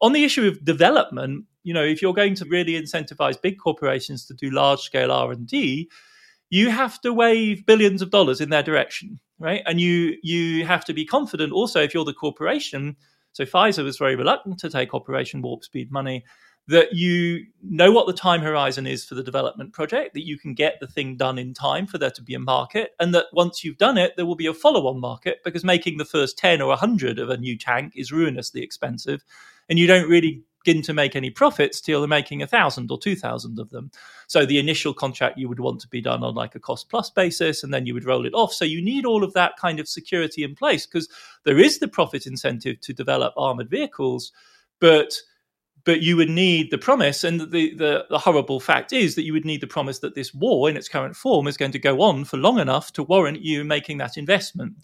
On 0.00 0.12
the 0.12 0.24
issue 0.24 0.46
of 0.46 0.64
development, 0.64 1.46
you 1.62 1.72
know, 1.72 1.82
if 1.82 2.02
you're 2.02 2.14
going 2.14 2.34
to 2.36 2.44
really 2.44 2.72
incentivize 2.72 3.40
big 3.40 3.58
corporations 3.58 4.26
to 4.26 4.34
do 4.34 4.50
large 4.50 4.80
scale 4.80 5.10
R 5.10 5.32
and 5.32 5.46
D, 5.46 5.90
you 6.50 6.70
have 6.70 7.00
to 7.00 7.12
wave 7.12 7.66
billions 7.66 8.02
of 8.02 8.10
dollars 8.10 8.40
in 8.40 8.50
their 8.50 8.62
direction, 8.62 9.18
right? 9.38 9.62
And 9.66 9.80
you 9.80 10.16
you 10.22 10.64
have 10.66 10.84
to 10.84 10.92
be 10.92 11.04
confident 11.04 11.52
also 11.52 11.80
if 11.80 11.94
you're 11.94 12.04
the 12.04 12.12
corporation. 12.12 12.96
So 13.32 13.44
Pfizer 13.44 13.82
was 13.82 13.98
very 13.98 14.14
reluctant 14.14 14.58
to 14.60 14.70
take 14.70 14.94
Operation 14.94 15.42
Warp 15.42 15.64
Speed 15.64 15.90
money. 15.90 16.24
That 16.66 16.94
you 16.94 17.44
know 17.62 17.92
what 17.92 18.06
the 18.06 18.14
time 18.14 18.40
horizon 18.40 18.86
is 18.86 19.04
for 19.04 19.14
the 19.14 19.22
development 19.22 19.74
project, 19.74 20.14
that 20.14 20.26
you 20.26 20.38
can 20.38 20.54
get 20.54 20.80
the 20.80 20.86
thing 20.86 21.16
done 21.16 21.38
in 21.38 21.52
time 21.52 21.86
for 21.86 21.98
there 21.98 22.10
to 22.12 22.22
be 22.22 22.34
a 22.34 22.38
market, 22.38 22.92
and 22.98 23.14
that 23.14 23.26
once 23.34 23.62
you've 23.62 23.76
done 23.76 23.98
it, 23.98 24.14
there 24.16 24.24
will 24.24 24.34
be 24.34 24.46
a 24.46 24.54
follow 24.54 24.86
on 24.86 24.98
market 24.98 25.40
because 25.44 25.62
making 25.62 25.98
the 25.98 26.06
first 26.06 26.38
10 26.38 26.62
or 26.62 26.68
100 26.68 27.18
of 27.18 27.28
a 27.28 27.36
new 27.36 27.58
tank 27.58 27.92
is 27.96 28.12
ruinously 28.12 28.62
expensive. 28.62 29.22
And 29.68 29.78
you 29.78 29.86
don't 29.86 30.08
really 30.08 30.42
begin 30.64 30.82
to 30.82 30.94
make 30.94 31.14
any 31.14 31.30
profits 31.30 31.80
till 31.80 32.00
they're 32.00 32.08
making 32.08 32.42
a 32.42 32.46
thousand 32.46 32.90
or 32.90 32.98
two 32.98 33.14
thousand 33.14 33.58
of 33.58 33.70
them. 33.70 33.90
So 34.26 34.46
the 34.46 34.58
initial 34.58 34.94
contract 34.94 35.38
you 35.38 35.48
would 35.48 35.60
want 35.60 35.80
to 35.80 35.88
be 35.88 36.00
done 36.00 36.24
on 36.24 36.34
like 36.34 36.54
a 36.54 36.60
cost 36.60 36.88
plus 36.88 37.10
basis, 37.10 37.62
and 37.62 37.72
then 37.72 37.86
you 37.86 37.94
would 37.94 38.04
roll 38.04 38.26
it 38.26 38.34
off. 38.34 38.52
So 38.52 38.64
you 38.64 38.82
need 38.82 39.04
all 39.04 39.22
of 39.22 39.34
that 39.34 39.56
kind 39.58 39.78
of 39.78 39.88
security 39.88 40.42
in 40.42 40.54
place 40.54 40.86
because 40.86 41.08
there 41.44 41.58
is 41.58 41.78
the 41.78 41.88
profit 41.88 42.26
incentive 42.26 42.80
to 42.80 42.94
develop 42.94 43.34
armored 43.36 43.68
vehicles, 43.68 44.32
but 44.80 45.14
but 45.84 46.00
you 46.00 46.16
would 46.16 46.30
need 46.30 46.70
the 46.70 46.78
promise, 46.78 47.24
and 47.24 47.40
the, 47.40 47.74
the, 47.74 48.06
the 48.08 48.18
horrible 48.18 48.60
fact 48.60 48.92
is 48.92 49.14
that 49.14 49.24
you 49.24 49.32
would 49.32 49.44
need 49.44 49.60
the 49.60 49.66
promise 49.66 49.98
that 50.00 50.14
this 50.14 50.32
war 50.34 50.68
in 50.68 50.76
its 50.76 50.88
current 50.88 51.16
form 51.16 51.46
is 51.46 51.56
going 51.56 51.72
to 51.72 51.78
go 51.78 52.00
on 52.00 52.24
for 52.24 52.36
long 52.36 52.58
enough 52.58 52.92
to 52.94 53.02
warrant 53.02 53.40
you 53.40 53.64
making 53.64 53.98
that 53.98 54.16
investment 54.16 54.74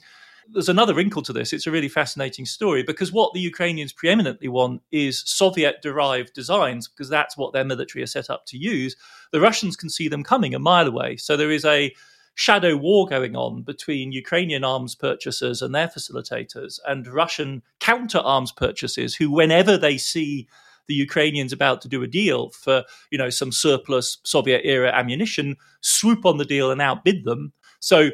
there's 0.53 0.69
another 0.69 0.95
wrinkle 0.95 1.23
to 1.23 1.33
this. 1.33 1.53
It's 1.53 1.67
a 1.67 1.71
really 1.71 1.89
fascinating 1.89 2.47
story 2.47 2.83
because 2.83 3.13
what 3.13 3.33
the 3.33 3.41
Ukrainians 3.41 3.93
preeminently 3.93 4.49
want 4.49 4.83
is 4.91 5.23
Soviet 5.27 5.83
derived 5.83 6.33
designs 6.33 6.89
because 6.89 7.09
that's 7.09 7.37
what 7.37 7.53
their 7.53 7.65
military 7.65 8.03
are 8.03 8.09
set 8.09 8.31
up 8.31 8.47
to 8.47 8.59
use. 8.59 8.97
The 9.33 9.41
Russians 9.41 9.77
can 9.77 9.91
see 9.91 10.09
them 10.09 10.25
coming 10.25 10.55
a 10.55 10.59
mile 10.59 10.89
away. 10.89 11.17
So 11.17 11.37
there 11.37 11.51
is 11.51 11.65
a 11.65 11.95
shadow 12.35 12.77
war 12.77 13.07
going 13.07 13.37
on 13.37 13.63
between 13.63 14.13
Ukrainian 14.13 14.65
arms 14.65 14.95
purchasers 14.95 15.63
and 15.63 15.75
their 15.75 15.89
facilitators 15.89 16.79
and 16.87 17.07
Russian 17.07 17.63
counter 17.81 18.19
arms 18.19 18.53
purchasers 18.53 19.15
who, 19.15 19.31
whenever 19.31 19.77
they 19.77 19.99
see 19.99 20.49
the 20.91 20.95
Ukrainians 20.97 21.53
about 21.53 21.81
to 21.83 21.89
do 21.89 22.03
a 22.03 22.09
deal 22.09 22.51
for, 22.51 22.85
you 23.13 23.17
know, 23.17 23.31
some 23.31 23.53
surplus 23.53 24.19
Soviet 24.25 24.63
era 24.65 24.91
ammunition, 24.93 25.57
swoop 25.81 26.27
on 26.27 26.37
the 26.37 26.45
deal 26.45 26.73
and 26.73 26.83
outbid 26.83 27.25
them. 27.25 27.53
So 27.79 28.11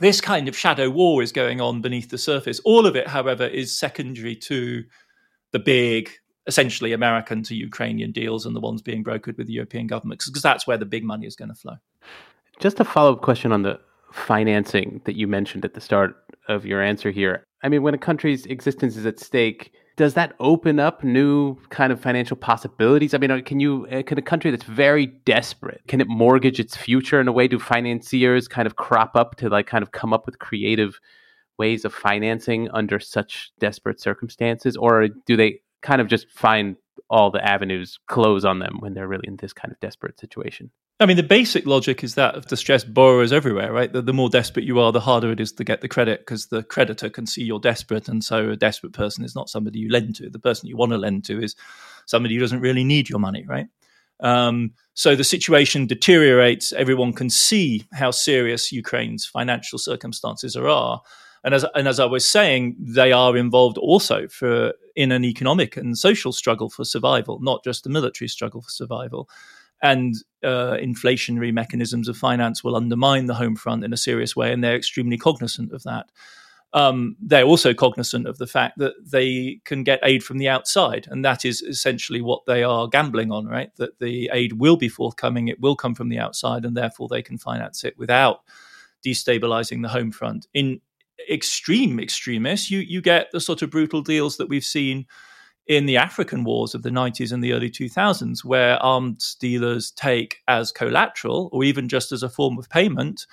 this 0.00 0.20
kind 0.20 0.48
of 0.48 0.56
shadow 0.56 0.88
war 0.88 1.22
is 1.22 1.30
going 1.30 1.60
on 1.60 1.82
beneath 1.82 2.08
the 2.08 2.16
surface. 2.16 2.58
All 2.64 2.86
of 2.86 2.96
it, 2.96 3.06
however, 3.06 3.46
is 3.46 3.78
secondary 3.78 4.34
to 4.36 4.82
the 5.52 5.58
big, 5.58 6.10
essentially 6.46 6.94
American 6.94 7.42
to 7.42 7.54
Ukrainian 7.54 8.12
deals 8.12 8.46
and 8.46 8.56
the 8.56 8.60
ones 8.60 8.80
being 8.80 9.04
brokered 9.04 9.36
with 9.36 9.46
the 9.46 9.52
European 9.52 9.86
governments, 9.86 10.26
because 10.26 10.42
that's 10.42 10.66
where 10.66 10.78
the 10.78 10.86
big 10.86 11.04
money 11.04 11.26
is 11.26 11.36
going 11.36 11.50
to 11.50 11.54
flow. 11.54 11.76
Just 12.60 12.80
a 12.80 12.84
follow 12.84 13.12
up 13.12 13.20
question 13.20 13.52
on 13.52 13.62
the 13.62 13.78
financing 14.12 15.02
that 15.04 15.16
you 15.16 15.28
mentioned 15.28 15.66
at 15.66 15.74
the 15.74 15.80
start 15.82 16.16
of 16.48 16.64
your 16.64 16.82
answer 16.82 17.10
here. 17.10 17.44
I 17.62 17.68
mean, 17.68 17.82
when 17.82 17.94
a 17.94 17.98
country's 17.98 18.46
existence 18.46 18.96
is 18.96 19.04
at 19.04 19.20
stake, 19.20 19.72
does 20.00 20.14
that 20.14 20.34
open 20.40 20.80
up 20.80 21.04
new 21.04 21.56
kind 21.68 21.92
of 21.92 22.00
financial 22.00 22.34
possibilities? 22.34 23.12
I 23.12 23.18
mean, 23.18 23.44
can 23.44 23.60
you 23.60 23.86
uh, 23.92 24.02
can 24.02 24.16
a 24.16 24.22
country 24.22 24.50
that's 24.50 24.64
very 24.64 25.04
desperate 25.04 25.82
can 25.88 26.00
it 26.00 26.08
mortgage 26.08 26.58
its 26.58 26.74
future 26.74 27.20
in 27.20 27.28
a 27.28 27.32
way? 27.32 27.46
Do 27.46 27.58
financiers 27.58 28.48
kind 28.48 28.66
of 28.66 28.76
crop 28.76 29.14
up 29.14 29.36
to 29.36 29.50
like 29.50 29.66
kind 29.66 29.82
of 29.82 29.92
come 29.92 30.14
up 30.14 30.24
with 30.24 30.38
creative 30.38 30.98
ways 31.58 31.84
of 31.84 31.92
financing 31.92 32.70
under 32.70 32.98
such 32.98 33.52
desperate 33.58 34.00
circumstances, 34.00 34.74
or 34.74 35.08
do 35.26 35.36
they 35.36 35.60
kind 35.82 36.00
of 36.00 36.08
just 36.08 36.30
find 36.30 36.76
all 37.10 37.30
the 37.30 37.46
avenues 37.46 37.98
close 38.06 38.46
on 38.46 38.58
them 38.58 38.78
when 38.80 38.94
they're 38.94 39.06
really 39.06 39.28
in 39.28 39.36
this 39.36 39.52
kind 39.52 39.70
of 39.70 39.78
desperate 39.80 40.18
situation? 40.18 40.70
I 41.00 41.06
mean, 41.06 41.16
the 41.16 41.22
basic 41.22 41.64
logic 41.64 42.04
is 42.04 42.14
that 42.16 42.34
of 42.34 42.46
distressed 42.46 42.92
borrowers 42.92 43.32
everywhere, 43.32 43.72
right? 43.72 43.90
The, 43.90 44.02
the 44.02 44.12
more 44.12 44.28
desperate 44.28 44.66
you 44.66 44.78
are, 44.80 44.92
the 44.92 45.00
harder 45.00 45.32
it 45.32 45.40
is 45.40 45.50
to 45.52 45.64
get 45.64 45.80
the 45.80 45.88
credit 45.88 46.20
because 46.20 46.48
the 46.48 46.62
creditor 46.62 47.08
can 47.08 47.26
see 47.26 47.42
you're 47.42 47.58
desperate. 47.58 48.06
And 48.06 48.22
so 48.22 48.50
a 48.50 48.56
desperate 48.56 48.92
person 48.92 49.24
is 49.24 49.34
not 49.34 49.48
somebody 49.48 49.78
you 49.78 49.88
lend 49.88 50.16
to. 50.16 50.28
The 50.28 50.38
person 50.38 50.68
you 50.68 50.76
want 50.76 50.92
to 50.92 50.98
lend 50.98 51.24
to 51.24 51.42
is 51.42 51.56
somebody 52.04 52.34
who 52.34 52.40
doesn't 52.42 52.60
really 52.60 52.84
need 52.84 53.08
your 53.08 53.18
money, 53.18 53.46
right? 53.48 53.66
Um, 54.20 54.72
so 54.92 55.16
the 55.16 55.24
situation 55.24 55.86
deteriorates. 55.86 56.70
Everyone 56.72 57.14
can 57.14 57.30
see 57.30 57.86
how 57.94 58.10
serious 58.10 58.70
Ukraine's 58.70 59.24
financial 59.24 59.78
circumstances 59.78 60.54
are. 60.54 61.00
And 61.42 61.54
as, 61.54 61.64
and 61.74 61.88
as 61.88 61.98
I 61.98 62.04
was 62.04 62.28
saying, 62.28 62.76
they 62.78 63.12
are 63.12 63.38
involved 63.38 63.78
also 63.78 64.28
for 64.28 64.74
in 64.96 65.12
an 65.12 65.24
economic 65.24 65.78
and 65.78 65.96
social 65.96 66.32
struggle 66.32 66.68
for 66.68 66.84
survival, 66.84 67.38
not 67.40 67.64
just 67.64 67.86
a 67.86 67.88
military 67.88 68.28
struggle 68.28 68.60
for 68.60 68.68
survival. 68.68 69.30
And 69.82 70.14
uh, 70.42 70.76
inflationary 70.80 71.52
mechanisms 71.52 72.08
of 72.08 72.16
finance 72.16 72.62
will 72.62 72.76
undermine 72.76 73.26
the 73.26 73.34
home 73.34 73.56
front 73.56 73.84
in 73.84 73.92
a 73.92 73.96
serious 73.96 74.36
way, 74.36 74.52
and 74.52 74.62
they're 74.62 74.76
extremely 74.76 75.16
cognizant 75.16 75.72
of 75.72 75.82
that. 75.84 76.06
Um, 76.72 77.16
they're 77.20 77.44
also 77.44 77.74
cognizant 77.74 78.28
of 78.28 78.38
the 78.38 78.46
fact 78.46 78.78
that 78.78 78.94
they 79.04 79.60
can 79.64 79.82
get 79.82 79.98
aid 80.04 80.22
from 80.22 80.38
the 80.38 80.48
outside, 80.48 81.08
and 81.10 81.24
that 81.24 81.44
is 81.44 81.62
essentially 81.62 82.20
what 82.20 82.46
they 82.46 82.62
are 82.62 82.86
gambling 82.86 83.32
on, 83.32 83.46
right? 83.46 83.74
That 83.76 83.98
the 83.98 84.30
aid 84.32 84.54
will 84.54 84.76
be 84.76 84.88
forthcoming, 84.88 85.48
it 85.48 85.60
will 85.60 85.74
come 85.74 85.94
from 85.94 86.10
the 86.10 86.18
outside, 86.18 86.64
and 86.64 86.76
therefore 86.76 87.08
they 87.08 87.22
can 87.22 87.38
finance 87.38 87.82
it 87.82 87.98
without 87.98 88.40
destabilizing 89.04 89.82
the 89.82 89.88
home 89.88 90.12
front. 90.12 90.46
In 90.54 90.80
extreme 91.28 91.98
extremis, 91.98 92.70
you 92.70 92.78
you 92.78 93.00
get 93.00 93.30
the 93.32 93.40
sort 93.40 93.62
of 93.62 93.70
brutal 93.70 94.02
deals 94.02 94.36
that 94.36 94.48
we've 94.48 94.64
seen 94.64 95.06
in 95.70 95.86
the 95.86 95.96
African 95.96 96.42
wars 96.42 96.74
of 96.74 96.82
the 96.82 96.90
90s 96.90 97.30
and 97.30 97.44
the 97.44 97.52
early 97.52 97.70
2000s, 97.70 98.44
where 98.44 98.76
arms 98.82 99.36
dealers 99.38 99.92
take 99.92 100.38
as 100.48 100.72
collateral 100.72 101.48
or 101.52 101.62
even 101.62 101.88
just 101.88 102.10
as 102.10 102.24
a 102.24 102.28
form 102.28 102.58
of 102.58 102.68
payment, 102.68 103.24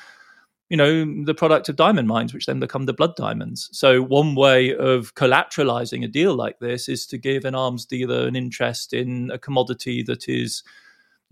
you 0.69 0.77
know, 0.77 1.03
the 1.25 1.33
product 1.33 1.67
of 1.67 1.77
diamond 1.77 2.07
mines, 2.07 2.35
which 2.35 2.45
then 2.45 2.59
become 2.59 2.85
the 2.85 2.93
blood 2.93 3.15
diamonds. 3.15 3.71
So, 3.71 4.03
one 4.03 4.35
way 4.35 4.75
of 4.75 5.15
collateralizing 5.15 6.03
a 6.03 6.07
deal 6.07 6.35
like 6.35 6.59
this 6.59 6.87
is 6.87 7.07
to 7.07 7.17
give 7.17 7.43
an 7.43 7.55
arms 7.55 7.87
dealer 7.87 8.27
an 8.27 8.35
interest 8.35 8.93
in 8.93 9.31
a 9.31 9.39
commodity 9.39 10.03
that 10.03 10.29
is, 10.29 10.61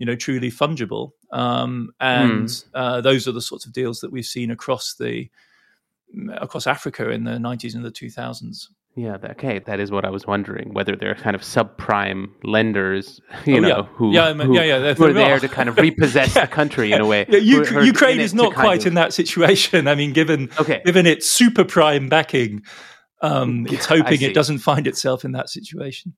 you 0.00 0.06
know, 0.06 0.16
truly 0.16 0.50
fungible. 0.50 1.12
Um, 1.30 1.92
and 2.00 2.48
mm. 2.48 2.64
uh, 2.74 3.00
those 3.00 3.28
are 3.28 3.32
the 3.32 3.40
sorts 3.40 3.64
of 3.64 3.72
deals 3.72 4.00
that 4.00 4.10
we've 4.10 4.26
seen 4.26 4.50
across 4.50 4.94
the 4.94 5.30
across 6.32 6.66
Africa 6.66 7.10
in 7.10 7.22
the 7.22 7.32
90s 7.32 7.76
and 7.76 7.84
the 7.84 7.92
2000s. 7.92 8.66
Yeah, 8.96 9.18
okay, 9.22 9.58
that 9.58 9.78
is 9.78 9.90
what 9.90 10.06
I 10.06 10.10
was 10.10 10.26
wondering 10.26 10.72
whether 10.72 10.96
they're 10.96 11.14
kind 11.14 11.36
of 11.36 11.42
subprime 11.42 12.30
lenders, 12.42 13.20
you 13.44 13.58
oh, 13.58 13.60
know, 13.60 13.68
yeah. 13.68 13.82
who, 13.82 14.12
yeah, 14.14 14.24
I 14.24 14.32
mean, 14.32 14.46
who, 14.46 14.54
yeah, 14.54 14.62
yeah, 14.62 14.94
who 14.94 15.04
are 15.04 15.12
there 15.12 15.38
to 15.38 15.48
kind 15.48 15.68
of 15.68 15.76
repossess 15.76 16.32
the 16.32 16.46
country 16.46 16.92
in 16.92 17.00
a 17.02 17.06
way. 17.06 17.26
Yeah, 17.36 17.38
U- 17.40 17.82
Ukraine 17.82 18.20
is 18.20 18.32
not 18.32 18.54
quite 18.54 18.80
of... 18.80 18.86
in 18.86 18.94
that 18.94 19.12
situation. 19.12 19.86
I 19.86 19.94
mean, 19.94 20.14
given 20.14 20.48
okay. 20.58 20.80
given 20.86 21.04
its 21.04 21.28
super 21.28 21.64
prime 21.64 22.08
backing, 22.08 22.62
um, 23.20 23.66
it's 23.68 23.84
hoping 23.84 24.22
it 24.22 24.32
doesn't 24.32 24.58
find 24.58 24.86
itself 24.86 25.24
in 25.24 25.32
that 25.32 25.50
situation. 25.50 26.14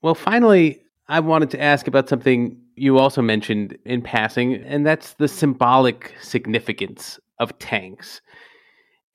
Well, 0.00 0.14
finally, 0.14 0.82
I 1.08 1.20
wanted 1.20 1.50
to 1.50 1.60
ask 1.60 1.86
about 1.86 2.08
something 2.08 2.56
you 2.76 2.98
also 2.98 3.20
mentioned 3.20 3.76
in 3.84 4.00
passing, 4.00 4.54
and 4.54 4.86
that's 4.86 5.14
the 5.14 5.28
symbolic 5.28 6.14
significance 6.22 7.20
of 7.38 7.58
tanks. 7.58 8.22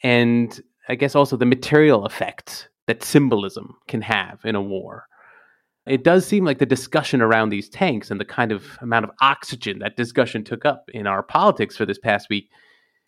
And 0.04 0.60
I 0.88 0.96
guess 0.96 1.16
also 1.16 1.38
the 1.38 1.46
material 1.46 2.06
effects 2.06 2.68
that 2.88 3.04
symbolism 3.04 3.76
can 3.88 4.02
have 4.02 4.40
in 4.44 4.56
a 4.56 4.62
war. 4.62 5.08
It 5.86 6.04
does 6.04 6.26
seem 6.26 6.44
like 6.44 6.60
the 6.60 6.66
discussion 6.66 7.22
around 7.22 7.50
these 7.50 7.70
tanks 7.70 8.12
and 8.12 8.20
the 8.20 8.26
kind 8.26 8.52
of 8.52 8.78
amount 8.82 9.06
of 9.06 9.12
oxygen 9.22 9.80
that 9.80 9.96
discussion 9.96 10.44
took 10.44 10.66
up 10.66 10.90
in 10.94 11.08
our 11.08 11.24
politics 11.24 11.78
for 11.78 11.86
this 11.86 12.00
past 12.00 12.28
week, 12.30 12.50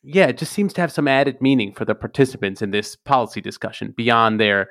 yeah, 0.01 0.27
it 0.27 0.37
just 0.37 0.53
seems 0.53 0.71
to 0.73 0.81
have 0.81 0.91
some 0.91 1.07
added 1.07 1.41
meaning 1.41 1.73
for 1.73 1.83
the 1.83 1.95
participants 1.95 2.61
in 2.61 2.71
this 2.71 2.95
policy 2.95 3.41
discussion 3.41 3.93
beyond 3.97 4.39
their 4.39 4.69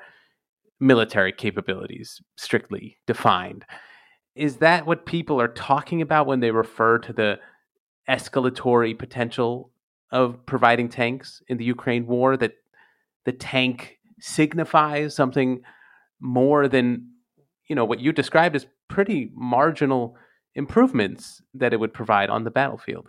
military 0.79 1.31
capabilities, 1.31 2.19
strictly 2.35 2.97
defined. 3.05 3.63
Is 4.35 4.57
that 4.57 4.87
what 4.87 5.05
people 5.05 5.39
are 5.39 5.49
talking 5.49 6.01
about 6.01 6.25
when 6.25 6.39
they 6.39 6.51
refer 6.51 6.97
to 6.99 7.13
the 7.13 7.39
escalatory 8.09 8.97
potential 8.97 9.71
of 10.11 10.43
providing 10.47 10.89
tanks 10.89 11.43
in 11.47 11.57
the 11.57 11.65
Ukraine 11.65 12.07
war? 12.07 12.37
That 12.37 12.53
the 13.29 13.37
tank 13.37 13.99
signifies 14.19 15.15
something 15.15 15.61
more 16.19 16.67
than 16.67 17.07
you 17.69 17.75
know 17.75 17.85
what 17.85 17.99
you 17.99 18.11
described 18.11 18.55
as 18.55 18.65
pretty 18.87 19.29
marginal 19.35 20.15
improvements 20.55 21.43
that 21.53 21.71
it 21.71 21.79
would 21.79 21.93
provide 21.93 22.31
on 22.31 22.43
the 22.43 22.49
battlefield. 22.49 23.07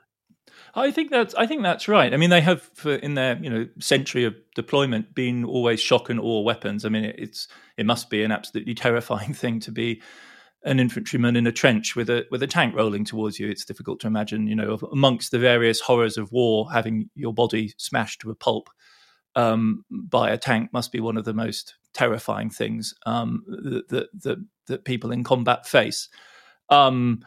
I 0.74 0.90
think 0.90 1.10
that's 1.10 1.34
I 1.36 1.46
think 1.46 1.62
that's 1.62 1.88
right. 1.88 2.12
I 2.12 2.18
mean, 2.18 2.28
they 2.28 2.42
have 2.42 2.60
for, 2.74 2.96
in 2.96 3.14
their 3.14 3.38
you 3.42 3.48
know 3.48 3.66
century 3.78 4.24
of 4.24 4.34
deployment 4.54 5.14
been 5.14 5.42
always 5.42 5.80
shock 5.80 6.10
and 6.10 6.20
awe 6.20 6.42
weapons. 6.42 6.84
I 6.84 6.90
mean, 6.90 7.04
it, 7.04 7.16
it's 7.18 7.48
it 7.78 7.86
must 7.86 8.10
be 8.10 8.22
an 8.22 8.30
absolutely 8.30 8.74
terrifying 8.86 9.32
thing 9.32 9.58
to 9.60 9.72
be 9.72 10.02
an 10.64 10.78
infantryman 10.78 11.34
in 11.34 11.46
a 11.46 11.52
trench 11.52 11.96
with 11.96 12.10
a 12.10 12.26
with 12.30 12.42
a 12.42 12.46
tank 12.46 12.76
rolling 12.76 13.06
towards 13.06 13.40
you. 13.40 13.48
It's 13.48 13.64
difficult 13.64 14.00
to 14.00 14.06
imagine, 14.06 14.46
you 14.48 14.54
know, 14.54 14.78
amongst 14.92 15.30
the 15.30 15.38
various 15.38 15.80
horrors 15.80 16.18
of 16.18 16.30
war, 16.30 16.70
having 16.70 17.08
your 17.14 17.32
body 17.32 17.72
smashed 17.78 18.20
to 18.20 18.30
a 18.30 18.34
pulp 18.34 18.68
um, 19.36 19.84
by 19.90 20.30
a 20.30 20.38
tank 20.38 20.72
must 20.72 20.92
be 20.92 21.00
one 21.00 21.16
of 21.16 21.24
the 21.24 21.34
most 21.34 21.74
terrifying 21.92 22.50
things 22.50 22.94
um, 23.06 23.44
that, 23.46 24.08
that, 24.22 24.44
that 24.66 24.84
people 24.84 25.10
in 25.10 25.24
combat 25.24 25.66
face. 25.66 26.08
Um, 26.68 27.24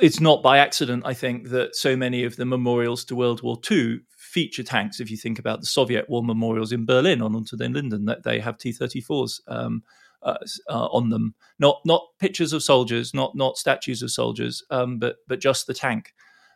it's 0.00 0.20
not 0.20 0.42
by 0.42 0.58
accident, 0.58 1.02
I 1.04 1.14
think, 1.14 1.48
that 1.50 1.74
so 1.74 1.96
many 1.96 2.24
of 2.24 2.36
the 2.36 2.44
memorials 2.44 3.04
to 3.06 3.16
World 3.16 3.42
War 3.42 3.58
II 3.68 4.00
feature 4.16 4.62
tanks. 4.62 5.00
If 5.00 5.10
you 5.10 5.16
think 5.16 5.38
about 5.38 5.60
the 5.60 5.66
Soviet 5.66 6.08
war 6.08 6.22
memorials 6.22 6.72
in 6.72 6.86
Berlin 6.86 7.22
on 7.22 7.34
Unter 7.34 7.56
den 7.56 7.72
Linden, 7.72 8.04
that 8.06 8.22
they 8.22 8.38
have 8.40 8.58
T-34s 8.58 9.40
um, 9.48 9.82
uh, 10.22 10.36
uh, 10.68 10.86
on 10.86 11.10
them, 11.10 11.34
not 11.58 11.80
not 11.84 12.02
pictures 12.18 12.52
of 12.52 12.62
soldiers, 12.62 13.14
not 13.14 13.36
not 13.36 13.56
statues 13.56 14.02
of 14.02 14.10
soldiers, 14.10 14.64
um, 14.70 14.98
but 14.98 15.16
but 15.26 15.40
just 15.40 15.66
the 15.66 15.74
tank. 15.74 16.12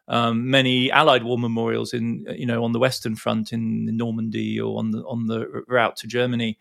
Um, 0.09 0.51
many 0.51 0.91
Allied 0.91 1.23
war 1.23 1.39
memorials 1.39 1.95
in 1.95 2.27
you 2.37 2.47
know 2.47 2.65
on 2.65 2.73
the 2.73 2.79
Western 2.79 3.17
Front 3.17 3.53
in, 3.53 3.89
in 3.89 3.97
Normandy 3.97 4.61
or 4.61 4.79
on 4.79 4.91
the 4.91 5.03
on 5.05 5.27
the 5.27 5.65
route 5.69 5.97
to 5.97 6.07
Germany 6.07 6.59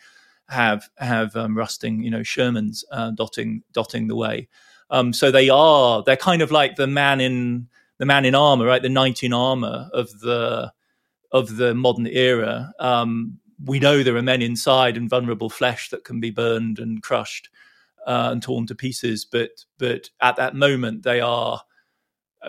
have 0.47 0.89
have 0.97 1.35
um, 1.35 1.57
rusting 1.57 2.03
you 2.03 2.11
know 2.11 2.19
Shermans 2.19 2.83
uh, 2.91 3.11
dotting 3.11 3.63
dotting 3.73 4.07
the 4.07 4.15
way. 4.15 4.47
Um, 4.89 5.13
so 5.13 5.31
they 5.31 5.49
are 5.49 6.03
they're 6.03 6.17
kind 6.17 6.41
of 6.41 6.51
like 6.51 6.75
the 6.75 6.87
man 6.87 7.21
in 7.21 7.67
the 7.97 8.05
man 8.05 8.25
in 8.25 8.35
armor, 8.35 8.65
right? 8.65 8.81
The 8.81 8.89
knight 8.89 9.23
in 9.23 9.33
armor 9.33 9.89
of 9.93 10.19
the 10.19 10.71
of 11.31 11.55
the 11.55 11.73
modern 11.73 12.07
era. 12.07 12.73
Um, 12.79 13.39
we 13.63 13.79
know 13.79 14.03
there 14.03 14.17
are 14.17 14.21
men 14.21 14.41
inside 14.41 14.97
and 14.97 15.09
vulnerable 15.09 15.49
flesh 15.49 15.89
that 15.89 16.03
can 16.03 16.19
be 16.19 16.31
burned 16.31 16.79
and 16.79 17.01
crushed 17.01 17.49
uh, 18.05 18.29
and 18.31 18.41
torn 18.41 18.67
to 18.67 18.75
pieces, 18.75 19.25
but 19.25 19.65
but 19.77 20.09
at 20.19 20.35
that 20.35 20.55
moment 20.55 21.03
they 21.03 21.21
are 21.21 21.61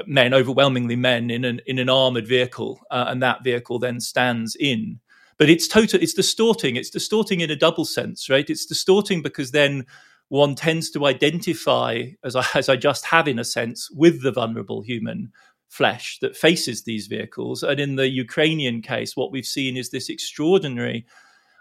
men, 0.06 0.34
overwhelmingly 0.34 0.96
men, 0.96 1.30
in 1.30 1.44
an 1.44 1.60
in 1.66 1.78
an 1.78 1.88
armored 1.88 2.26
vehicle, 2.26 2.80
uh, 2.90 3.06
and 3.08 3.22
that 3.22 3.44
vehicle 3.44 3.78
then 3.78 4.00
stands 4.00 4.56
in. 4.56 5.00
But 5.38 5.50
it's 5.50 5.68
total. 5.68 6.00
It's 6.02 6.14
distorting. 6.14 6.76
It's 6.76 6.90
distorting 6.90 7.40
in 7.40 7.50
a 7.50 7.56
double 7.56 7.84
sense, 7.84 8.30
right? 8.30 8.48
It's 8.48 8.66
distorting 8.66 9.22
because 9.22 9.50
then 9.50 9.86
one 10.28 10.54
tends 10.54 10.90
to 10.90 11.04
identify, 11.04 12.04
as 12.24 12.36
I, 12.36 12.46
as 12.54 12.68
I 12.68 12.76
just 12.76 13.04
have 13.06 13.28
in 13.28 13.38
a 13.38 13.44
sense, 13.44 13.90
with 13.90 14.22
the 14.22 14.32
vulnerable 14.32 14.82
human 14.82 15.32
flesh 15.68 16.18
that 16.20 16.36
faces 16.36 16.84
these 16.84 17.06
vehicles. 17.06 17.62
And 17.62 17.80
in 17.80 17.96
the 17.96 18.08
Ukrainian 18.08 18.82
case, 18.82 19.16
what 19.16 19.32
we've 19.32 19.46
seen 19.46 19.76
is 19.76 19.90
this 19.90 20.08
extraordinary 20.08 21.06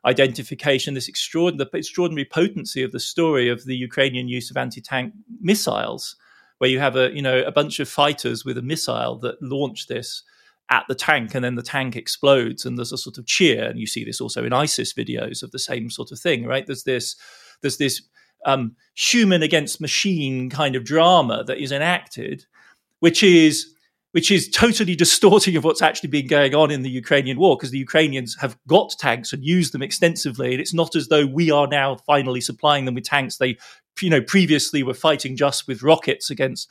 identification, 0.05 0.93
this 0.93 1.07
extraordinary, 1.07 1.69
extraordinary 1.73 2.25
potency 2.25 2.83
of 2.83 2.91
the 2.91 2.99
story 2.99 3.49
of 3.49 3.65
the 3.65 3.75
Ukrainian 3.75 4.27
use 4.27 4.51
of 4.51 4.57
anti-tank 4.57 5.13
missiles 5.39 6.15
where 6.61 6.69
you 6.69 6.77
have 6.77 6.95
a 6.95 7.11
you 7.11 7.23
know 7.23 7.41
a 7.41 7.51
bunch 7.51 7.79
of 7.79 7.89
fighters 7.89 8.45
with 8.45 8.55
a 8.55 8.61
missile 8.61 9.17
that 9.17 9.41
launch 9.41 9.87
this 9.87 10.21
at 10.69 10.85
the 10.87 10.93
tank 10.93 11.33
and 11.33 11.43
then 11.43 11.55
the 11.55 11.63
tank 11.63 11.95
explodes 11.95 12.67
and 12.67 12.77
there's 12.77 12.91
a 12.91 12.99
sort 12.99 13.17
of 13.17 13.25
cheer 13.25 13.63
and 13.63 13.79
you 13.79 13.87
see 13.87 14.05
this 14.05 14.21
also 14.21 14.45
in 14.45 14.53
isis 14.53 14.93
videos 14.93 15.41
of 15.41 15.49
the 15.49 15.57
same 15.57 15.89
sort 15.89 16.11
of 16.11 16.19
thing 16.19 16.45
right 16.45 16.67
there's 16.67 16.83
this 16.83 17.15
there's 17.61 17.77
this 17.77 18.03
um, 18.45 18.75
human 18.93 19.41
against 19.41 19.81
machine 19.81 20.51
kind 20.51 20.75
of 20.75 20.83
drama 20.83 21.43
that 21.45 21.57
is 21.57 21.71
enacted 21.71 22.45
which 22.99 23.23
is 23.23 23.73
which 24.11 24.29
is 24.29 24.47
totally 24.47 24.95
distorting 25.05 25.55
of 25.55 25.63
what's 25.63 25.81
actually 25.81 26.09
been 26.09 26.27
going 26.27 26.53
on 26.53 26.69
in 26.69 26.83
the 26.83 26.89
Ukrainian 26.89 27.39
war 27.39 27.57
because 27.57 27.71
the 27.71 27.79
Ukrainians 27.79 28.37
have 28.39 28.57
got 28.67 28.93
tanks 28.99 29.33
and 29.33 29.43
used 29.43 29.73
them 29.73 29.81
extensively. 29.81 30.51
And 30.51 30.61
it's 30.61 30.73
not 30.73 30.95
as 30.95 31.07
though 31.07 31.25
we 31.25 31.49
are 31.49 31.67
now 31.67 31.95
finally 32.05 32.41
supplying 32.41 32.85
them 32.85 32.95
with 32.95 33.05
tanks. 33.05 33.37
They 33.37 33.57
you 34.01 34.09
know 34.09 34.21
previously 34.21 34.83
were 34.83 34.93
fighting 34.93 35.35
just 35.35 35.67
with 35.67 35.83
rockets 35.83 36.29
against 36.29 36.69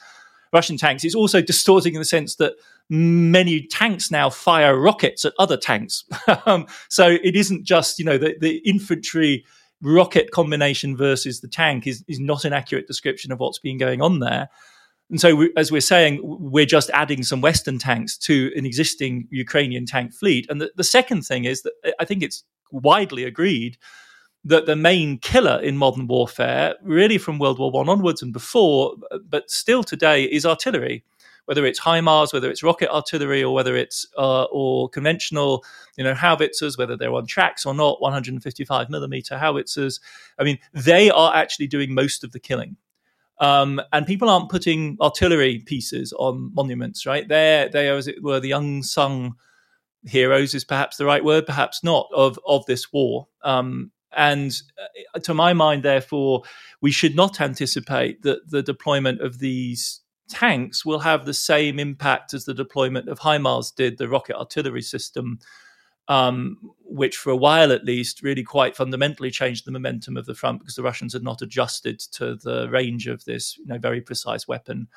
Russian 0.53 0.77
tanks. 0.77 1.05
It's 1.05 1.15
also 1.15 1.41
distorting 1.41 1.95
in 1.95 2.01
the 2.01 2.05
sense 2.05 2.37
that 2.37 2.55
many 2.89 3.67
tanks 3.67 4.11
now 4.11 4.31
fire 4.31 4.79
rockets 4.79 5.25
at 5.25 5.33
other 5.39 5.57
tanks. 5.57 6.05
um, 6.47 6.67
so 6.89 7.07
it 7.09 7.37
isn't 7.37 7.65
just 7.65 7.99
you 7.99 8.05
know 8.05 8.19
the, 8.19 8.35
the 8.41 8.57
infantry 8.59 9.45
rocket 9.83 10.31
combination 10.31 10.97
versus 10.97 11.41
the 11.41 11.49
tank 11.49 11.87
is 11.87 12.05
is 12.09 12.21
not 12.21 12.45
an 12.45 12.53
accurate 12.53 12.87
description 12.87 13.33
of 13.33 13.39
what's 13.39 13.59
been 13.59 13.79
going 13.79 14.03
on 14.03 14.21
there. 14.21 14.49
And 15.11 15.21
so, 15.21 15.35
we, 15.35 15.53
as 15.57 15.73
we're 15.73 15.81
saying, 15.81 16.21
we're 16.23 16.67
just 16.67 16.89
adding 16.91 17.25
some 17.25 17.41
Western 17.41 17.79
tanks 17.79 18.17
to 18.19 18.53
an 18.55 18.65
existing 18.65 19.27
Ukrainian 19.31 19.85
tank 19.85 20.13
fleet. 20.15 20.47
And 20.49 20.61
the, 20.61 20.71
the 20.77 20.85
second 20.85 21.23
thing 21.23 21.45
is 21.45 21.63
that 21.63 21.73
I 21.99 22.05
think 22.05 22.23
it's 22.23 22.45
widely 22.71 23.25
agreed 23.25 23.77
that 24.45 24.67
the 24.67 24.77
main 24.77 25.19
killer 25.19 25.61
in 25.61 25.77
modern 25.77 26.07
warfare, 26.07 26.75
really 26.83 27.19
from 27.19 27.39
World 27.39 27.59
War 27.59 27.71
One 27.71 27.89
onwards 27.89 28.23
and 28.23 28.33
before, 28.33 28.95
but 29.29 29.51
still 29.51 29.83
today, 29.83 30.25
is 30.25 30.47
artillery. 30.47 31.05
Whether 31.47 31.67
it's 31.67 31.81
HIMARS, 31.81 32.33
whether 32.33 32.49
it's 32.49 32.63
rocket 32.63 32.95
artillery, 32.95 33.43
or 33.43 33.53
whether 33.53 33.75
it's 33.75 34.07
uh, 34.17 34.45
or 34.45 34.89
conventional, 34.89 35.65
you 35.97 36.05
know, 36.05 36.15
howitzers, 36.15 36.79
whether 36.79 36.97
they're 36.97 37.13
on 37.13 37.27
tracks 37.27 37.67
or 37.67 37.75
not, 37.75 38.01
155 38.01 38.89
millimeter 38.89 39.37
howitzers. 39.37 40.01
I 40.39 40.45
mean, 40.45 40.59
they 40.73 41.11
are 41.11 41.35
actually 41.35 41.67
doing 41.67 41.93
most 41.93 42.23
of 42.23 42.33
the 42.33 42.39
killing. 42.39 42.77
Um, 43.41 43.81
and 43.93 44.07
people 44.07 44.29
aren't 44.29 44.51
putting 44.51 44.99
artillery 45.01 45.61
pieces 45.61 46.13
on 46.13 46.53
monuments, 46.55 47.07
right? 47.07 47.27
They're, 47.27 47.69
they 47.69 47.89
are, 47.89 47.97
as 47.97 48.07
it 48.07 48.23
were, 48.23 48.39
the 48.39 48.53
unsung 48.53 49.35
heroes 50.05 50.55
is 50.55 50.65
perhaps 50.65 50.99
the 50.99 51.07
right 51.07 51.25
word, 51.25 51.47
perhaps 51.47 51.83
not, 51.83 52.07
of, 52.15 52.39
of 52.47 52.65
this 52.67 52.93
war. 52.93 53.29
Um, 53.43 53.91
and 54.13 54.53
uh, 55.15 55.19
to 55.21 55.35
my 55.35 55.53
mind, 55.53 55.83
therefore, 55.83 56.43
we 56.81 56.91
should 56.91 57.15
not 57.15 57.41
anticipate 57.41 58.23
that 58.23 58.51
the 58.51 58.63
deployment 58.63 59.21
of 59.21 59.39
these 59.39 60.01
tanks 60.29 60.85
will 60.85 61.01
have 61.01 61.25
the 61.25 61.35
same 61.35 61.79
impact 61.79 62.33
as 62.35 62.45
the 62.45 62.55
deployment 62.55 63.09
of 63.09 63.19
HIMARS 63.19 63.75
did, 63.75 63.99
the 63.99 64.09
rocket 64.09 64.37
artillery 64.37 64.83
system, 64.83 65.39
um, 66.09 66.57
which 66.85 67.17
for 67.17 67.31
a 67.31 67.37
while 67.37 67.73
at 67.73 67.85
least 67.85 68.23
really 68.23 68.43
quite 68.43 68.77
fundamentally 68.77 69.31
changed 69.31 69.65
the 69.65 69.73
momentum 69.73 70.17
of 70.17 70.27
the 70.27 70.35
front 70.35 70.61
because 70.61 70.77
the 70.77 70.83
Russians 70.83 71.13
had 71.13 71.23
not 71.23 71.43
adjusted 71.43 72.01
to 72.13 72.37
the 72.37 72.69
range 72.71 73.07
of 73.07 73.25
this 73.25 73.59
you 73.59 73.67
know, 73.67 73.79
very 73.79 74.01
precise 74.01 74.49
weapon. 74.49 74.89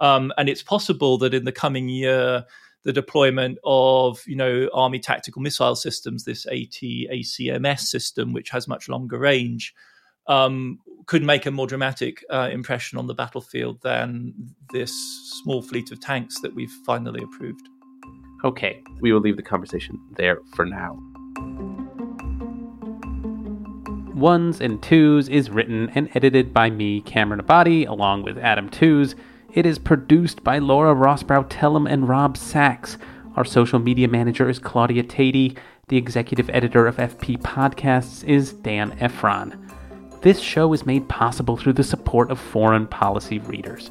Um, 0.00 0.32
and 0.38 0.48
it's 0.48 0.62
possible 0.62 1.18
that 1.18 1.34
in 1.34 1.44
the 1.44 1.52
coming 1.52 1.88
year, 1.88 2.44
the 2.84 2.92
deployment 2.92 3.58
of 3.64 4.22
you 4.26 4.36
know 4.36 4.68
army 4.72 4.98
tactical 4.98 5.42
missile 5.42 5.76
systems, 5.76 6.24
this 6.24 6.46
ATACMS 6.46 7.80
system, 7.80 8.32
which 8.32 8.50
has 8.50 8.68
much 8.68 8.88
longer 8.88 9.18
range, 9.18 9.74
um, 10.26 10.78
could 11.06 11.22
make 11.22 11.46
a 11.46 11.50
more 11.50 11.66
dramatic 11.66 12.24
uh, 12.30 12.48
impression 12.52 12.98
on 12.98 13.06
the 13.06 13.14
battlefield 13.14 13.80
than 13.82 14.32
this 14.72 14.92
small 15.42 15.62
fleet 15.62 15.90
of 15.90 16.00
tanks 16.00 16.40
that 16.40 16.54
we've 16.54 16.72
finally 16.86 17.22
approved. 17.22 17.68
Okay, 18.44 18.82
we 19.00 19.12
will 19.12 19.20
leave 19.20 19.36
the 19.36 19.42
conversation 19.42 19.98
there 20.16 20.38
for 20.54 20.64
now. 20.64 20.98
Ones 24.14 24.60
and 24.60 24.82
Tooze 24.82 25.28
is 25.28 25.50
written 25.50 25.90
and 25.94 26.08
edited 26.14 26.52
by 26.52 26.68
me, 26.68 27.00
Cameron 27.02 27.40
Abadi, 27.40 27.88
along 27.88 28.22
with 28.22 28.36
Adam 28.38 28.68
Tooze. 28.68 29.14
It 29.52 29.66
is 29.66 29.80
produced 29.80 30.44
by 30.44 30.58
Laura 30.60 30.94
Rosbrow 30.94 31.48
Telem 31.48 31.90
and 31.90 32.08
Rob 32.08 32.36
Sachs. 32.36 32.96
Our 33.34 33.44
social 33.44 33.80
media 33.80 34.06
manager 34.06 34.48
is 34.48 34.60
Claudia 34.60 35.02
Tatey. 35.02 35.56
The 35.88 35.96
executive 35.96 36.48
editor 36.50 36.86
of 36.86 36.98
FP 36.98 37.42
Podcasts 37.42 38.22
is 38.22 38.52
Dan 38.52 38.96
Ephron. 39.00 39.58
This 40.22 40.38
show 40.38 40.72
is 40.72 40.86
made 40.86 41.08
possible 41.08 41.56
through 41.56 41.72
the 41.72 41.82
support 41.82 42.30
of 42.30 42.38
foreign 42.38 42.86
policy 42.86 43.40
readers. 43.40 43.90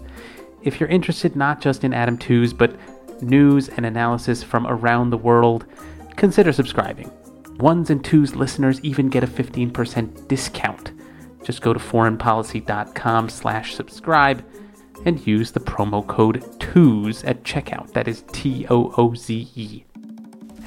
If 0.63 0.79
you're 0.79 0.87
interested 0.87 1.35
not 1.35 1.59
just 1.59 1.83
in 1.83 1.93
Adam 1.93 2.17
Tooze, 2.17 2.53
but 2.53 2.77
news 3.21 3.67
and 3.67 3.85
analysis 3.85 4.41
from 4.41 4.65
around 4.65 5.09
the 5.09 5.17
world, 5.17 5.65
consider 6.15 6.53
subscribing. 6.53 7.11
Ones 7.57 7.89
and 7.89 8.01
Tooze 8.01 8.33
listeners 8.33 8.79
even 8.79 9.09
get 9.09 9.25
a 9.25 9.27
15% 9.27 10.29
discount. 10.29 10.93
Just 11.43 11.61
go 11.61 11.73
to 11.73 11.79
foreignpolicy.com 11.79 13.27
slash 13.27 13.75
subscribe 13.75 14.41
and 15.05 15.25
use 15.25 15.51
the 15.51 15.59
promo 15.59 16.05
code 16.05 16.43
TOOZE 16.59 17.23
at 17.23 17.43
checkout. 17.43 17.93
That 17.93 18.07
is 18.07 18.23
T 18.31 18.65
O 18.69 18.93
O 18.97 19.13
Z 19.13 19.49
E. 19.55 19.85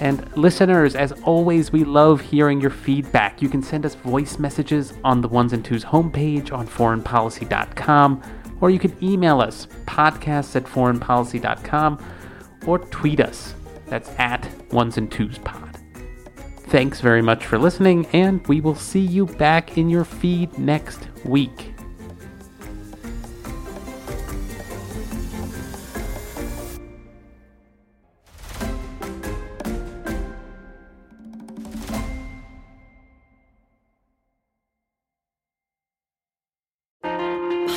And 0.01 0.37
listeners, 0.37 0.97
as 0.97 1.13
always, 1.23 1.71
we 1.71 1.85
love 1.85 2.21
hearing 2.21 2.61
your 2.61 2.71
feedback. 2.71 3.41
You 3.41 3.49
can 3.49 3.63
send 3.63 3.87
us 3.87 3.95
voice 3.95 4.39
messages 4.39 4.95
on 5.05 5.21
the 5.21 5.29
Ones 5.29 5.53
and 5.53 5.65
Tooze 5.65 5.85
homepage 5.85 6.53
on 6.53 6.67
foreignpolicy.com, 6.67 8.23
or 8.61 8.71
you 8.71 8.79
can 8.79 8.97
email 9.03 9.41
us, 9.41 9.69
podcasts 9.87 10.57
at 10.57 10.65
foreignpolicy.com, 10.65 12.05
or 12.67 12.79
tweet 12.79 13.21
us. 13.21 13.55
That's 13.87 14.11
at 14.19 14.49
Ones 14.73 14.99
and 14.99 15.11
Tooze 15.11 15.39
Pod. 15.39 15.79
Thanks 16.67 17.01
very 17.01 17.23
much 17.23 17.45
for 17.45 17.59
listening, 17.59 18.07
and 18.07 18.45
we 18.49 18.61
will 18.61 18.75
see 18.75 19.01
you 19.01 19.27
back 19.27 19.77
in 19.77 19.91
your 19.91 20.05
feed 20.05 20.59
next 20.59 21.07
week. 21.25 21.72